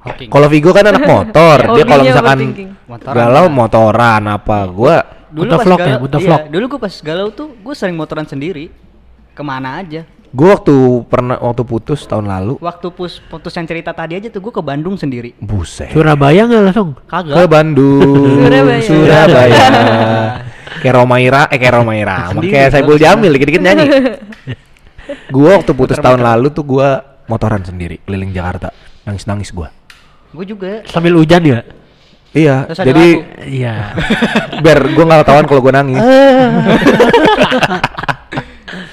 [0.00, 0.28] Hawking.
[0.28, 2.38] kalau Vigo kan anak motor dia kalau misalkan.
[2.88, 3.54] Motoran galau juga.
[3.54, 4.96] motoran apa gua
[5.28, 6.40] dulu Motovlog pas ya, motovlog.
[6.40, 8.72] iya, dulu gue pas galau tuh gue sering motoran sendiri.
[9.30, 10.02] Ke mana aja.
[10.30, 14.40] gua waktu pernah waktu putus tahun lalu Waktu pus putus yang cerita tadi aja tuh
[14.40, 15.34] gue ke Bandung sendiri.
[15.36, 16.90] buset Surabaya nggak langsung?
[16.94, 17.46] ke Kagak.
[17.46, 18.82] Bandung Surabaya.
[18.82, 19.66] Surabaya
[20.82, 22.96] kayak Romaira eh kayak Romaira kayak Saiful.
[22.96, 23.84] Jamil dikit-dikit nyanyi
[25.34, 26.88] gua waktu putus tahun lalu tuh gua
[27.26, 28.70] motoran sendiri keliling Jakarta
[29.02, 29.70] nangis-nangis gua
[30.30, 30.82] Gue juga.
[30.86, 31.60] Sambil hujan ya?
[32.30, 33.06] iya Terus jadi.
[33.42, 33.74] Iya.
[34.62, 35.98] biar gua nggak ketahuan kalau gua nangis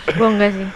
[0.09, 0.67] Gue enggak sih.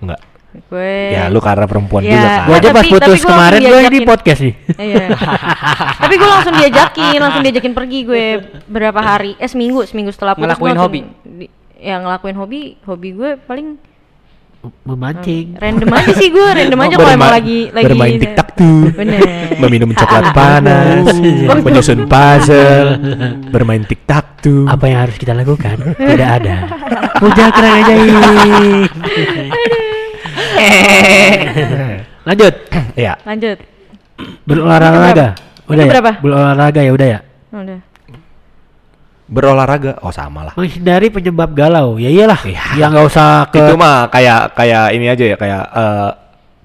[0.00, 0.20] Enggak.
[0.66, 2.10] Gue Ya lu karena perempuan Ya.
[2.10, 2.40] juga kan.
[2.42, 4.06] Gua aja pas putus gua kemarin gue ini diajakin.
[4.06, 4.52] podcast sih.
[4.74, 5.04] Iya.
[6.00, 8.24] Tapi gue langsung diajakin, langsung diajakin pergi gue
[8.66, 10.48] berapa hari, eh seminggu, seminggu setelah putus.
[10.48, 11.00] Ngelakuin hobi?
[11.22, 13.76] di- ya ngelakuin hobi, hobi gue paling
[14.82, 15.56] Memancing.
[15.56, 19.20] random aja sih gue, random aja kalau emang lagi lagi bermain tiktok tuh Bener.
[19.58, 21.04] meminum coklat panas
[21.60, 22.88] menyusun puzzle
[23.48, 25.74] bermain tiktok tuh Apa yang harus kita lakukan?
[25.94, 26.54] Tidak ada.
[27.18, 28.06] Puja kerang ajaib.
[32.26, 32.54] Lanjut.
[32.94, 33.58] ya Lanjut.
[34.44, 35.34] Berolahraga.
[35.36, 35.90] Itu Udah ya?
[35.90, 36.10] berapa?
[36.22, 37.18] Berolahraga ya udah ya.
[37.52, 37.78] Udah.
[39.26, 41.98] Berolahraga oh sama lah Menghindari penyebab galau.
[41.98, 42.40] Ya iyalah.
[42.46, 42.62] Iya.
[42.78, 46.10] Ya nggak usah ke itu mah kayak kayak ini aja ya kayak eh,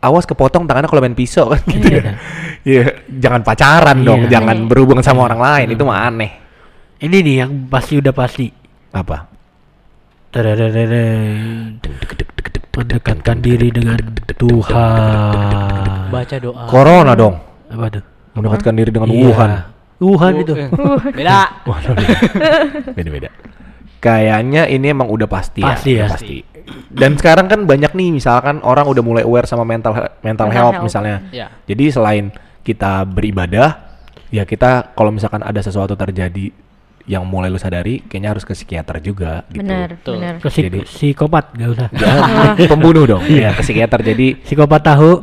[0.02, 2.18] awas kepotong tangannya kalau main pisau kan gitu ya.
[2.62, 4.38] Iya, jangan pacaran dong, Iya.
[4.38, 6.32] jangan berhubungan sama orang lain itu mah aneh.
[7.02, 8.46] ini nih yang pasti udah pasti.
[8.94, 9.26] Apa?
[12.72, 13.98] Mendekatkan diri dengan
[14.38, 16.08] Tuhan.
[16.14, 16.64] Baca doa.
[16.70, 17.36] Corona dong.
[17.68, 18.04] Apa tuh?
[18.38, 19.26] Mendekatkan diri dengan Iya.
[19.28, 19.52] Wuhan.
[20.02, 20.54] Wuhan itu.
[20.58, 20.68] eh,
[21.14, 21.62] Beda.
[22.98, 23.30] Beda-beda.
[24.02, 26.06] kayaknya ini emang udah pasti, Pasti ya, ya.
[26.10, 26.38] udah pasti.
[26.90, 30.74] Dan sekarang kan banyak nih misalkan orang udah mulai aware sama mental mental, Mental health,
[30.78, 30.86] health.
[30.86, 31.22] misalnya.
[31.30, 31.54] Ya.
[31.66, 32.26] Jadi selain
[32.62, 33.78] kita beribadah,
[34.30, 36.50] ya kita kalau misalkan ada sesuatu terjadi
[37.12, 39.60] yang mulai lu sadari, kayaknya harus ke psikiater juga gitu.
[39.60, 41.88] benar benar Ke psik- Jadi- psikopat gak usah.
[41.92, 42.24] Jangan
[42.72, 43.24] pembunuh dong.
[43.28, 45.20] ya ke psikiater jadi Psikopat tahu.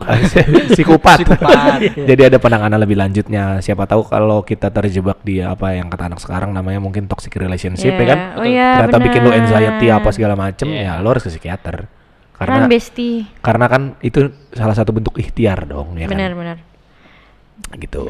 [0.69, 1.17] psikopat.
[1.19, 1.81] Psikopat.
[1.97, 3.59] Jadi ada penanganan lebih lanjutnya.
[3.59, 7.91] Siapa tahu kalau kita terjebak di apa yang kata anak sekarang namanya mungkin toxic relationship
[7.91, 8.07] ya Iya.
[8.07, 8.19] kan.
[8.35, 9.41] Oh iya, Ternyata bikin lu benar.
[9.43, 10.93] anxiety apa segala macem Iya.
[10.95, 11.89] ya lo harus ke psikiater.
[12.35, 14.21] Run Karena bestie karena kan itu
[14.53, 16.39] salah satu bentuk ikhtiar dong ya benar kan.
[16.39, 16.57] benar
[17.75, 18.03] Gitu.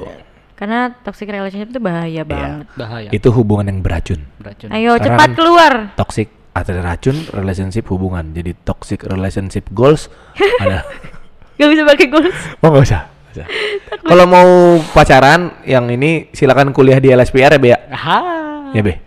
[0.58, 3.08] Karena toxic relationship itu bahaya banget Bahaya.
[3.14, 4.26] Itu hubungan yang beracun.
[4.42, 4.74] Beracun.
[4.74, 6.28] ayo Sekarang cepat keluar Toxic
[6.58, 8.34] ada racun, relationship hubungan.
[8.34, 10.10] Jadi toxic relationship goals
[10.58, 10.82] ada
[11.58, 13.02] gak bisa pakai goals Oh nggak usah.
[14.02, 17.78] Kalau mau pacaran yang ini silakan kuliah di LSPR ya Be ya.
[17.94, 18.18] Aha.
[18.74, 18.98] Ya Be.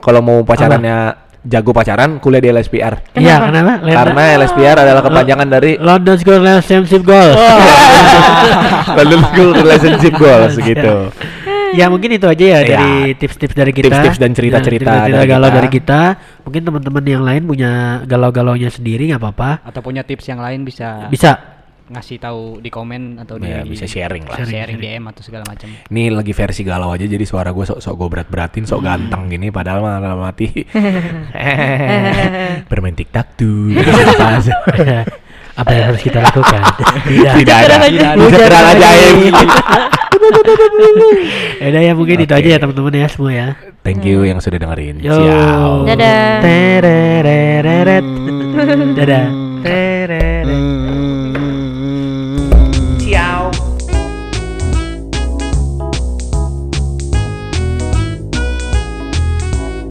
[0.00, 2.94] Kalau mau pacarannya jago pacaran kuliah di LSPR.
[3.12, 3.72] Iya, kenapa?
[3.80, 7.34] Lena- Karena LSPR adalah kepanjangan dari London School Relationship Goals.
[8.98, 10.94] London School Relationship Goals gitu.
[11.72, 12.68] ya mungkin itu aja ya Iya.
[12.68, 13.88] dari tips-tips dari kita.
[13.88, 15.56] Tips-tips dan cerita-cerita Ya, dari galau kita.
[15.56, 16.00] dari kita.
[16.44, 17.70] Mungkin teman-teman yang lain punya
[18.04, 19.64] galau-galaunya sendiri nggak apa-apa.
[19.64, 21.51] Atau punya tips yang lain bisa Bisa.
[21.92, 24.40] Ngasih tahu di komen atau di Ya, bisa sharing lah.
[24.42, 25.68] sharing, DM atau segala macam.
[25.68, 29.28] Ini lagi versi galau aja jadi suara gue sok sok gue berat beratin sok ganteng
[29.28, 30.48] gini padahal mah dalam hati
[32.66, 33.76] bermain tiktok tuh
[35.52, 36.64] apa yang harus kita lakukan?
[37.04, 37.32] Tidak.
[37.36, 38.16] tidak ada Tidak ada.
[38.18, 39.34] bisa terang ajaib
[41.60, 42.40] Ya udah ya mungkin itu Oke.
[42.40, 43.48] aja ya teman-teman ya semua ya.
[43.82, 45.12] thank you yang sudah dengerin Yo.
[45.12, 46.40] ciao Dadah.
[48.94, 49.26] Dadah.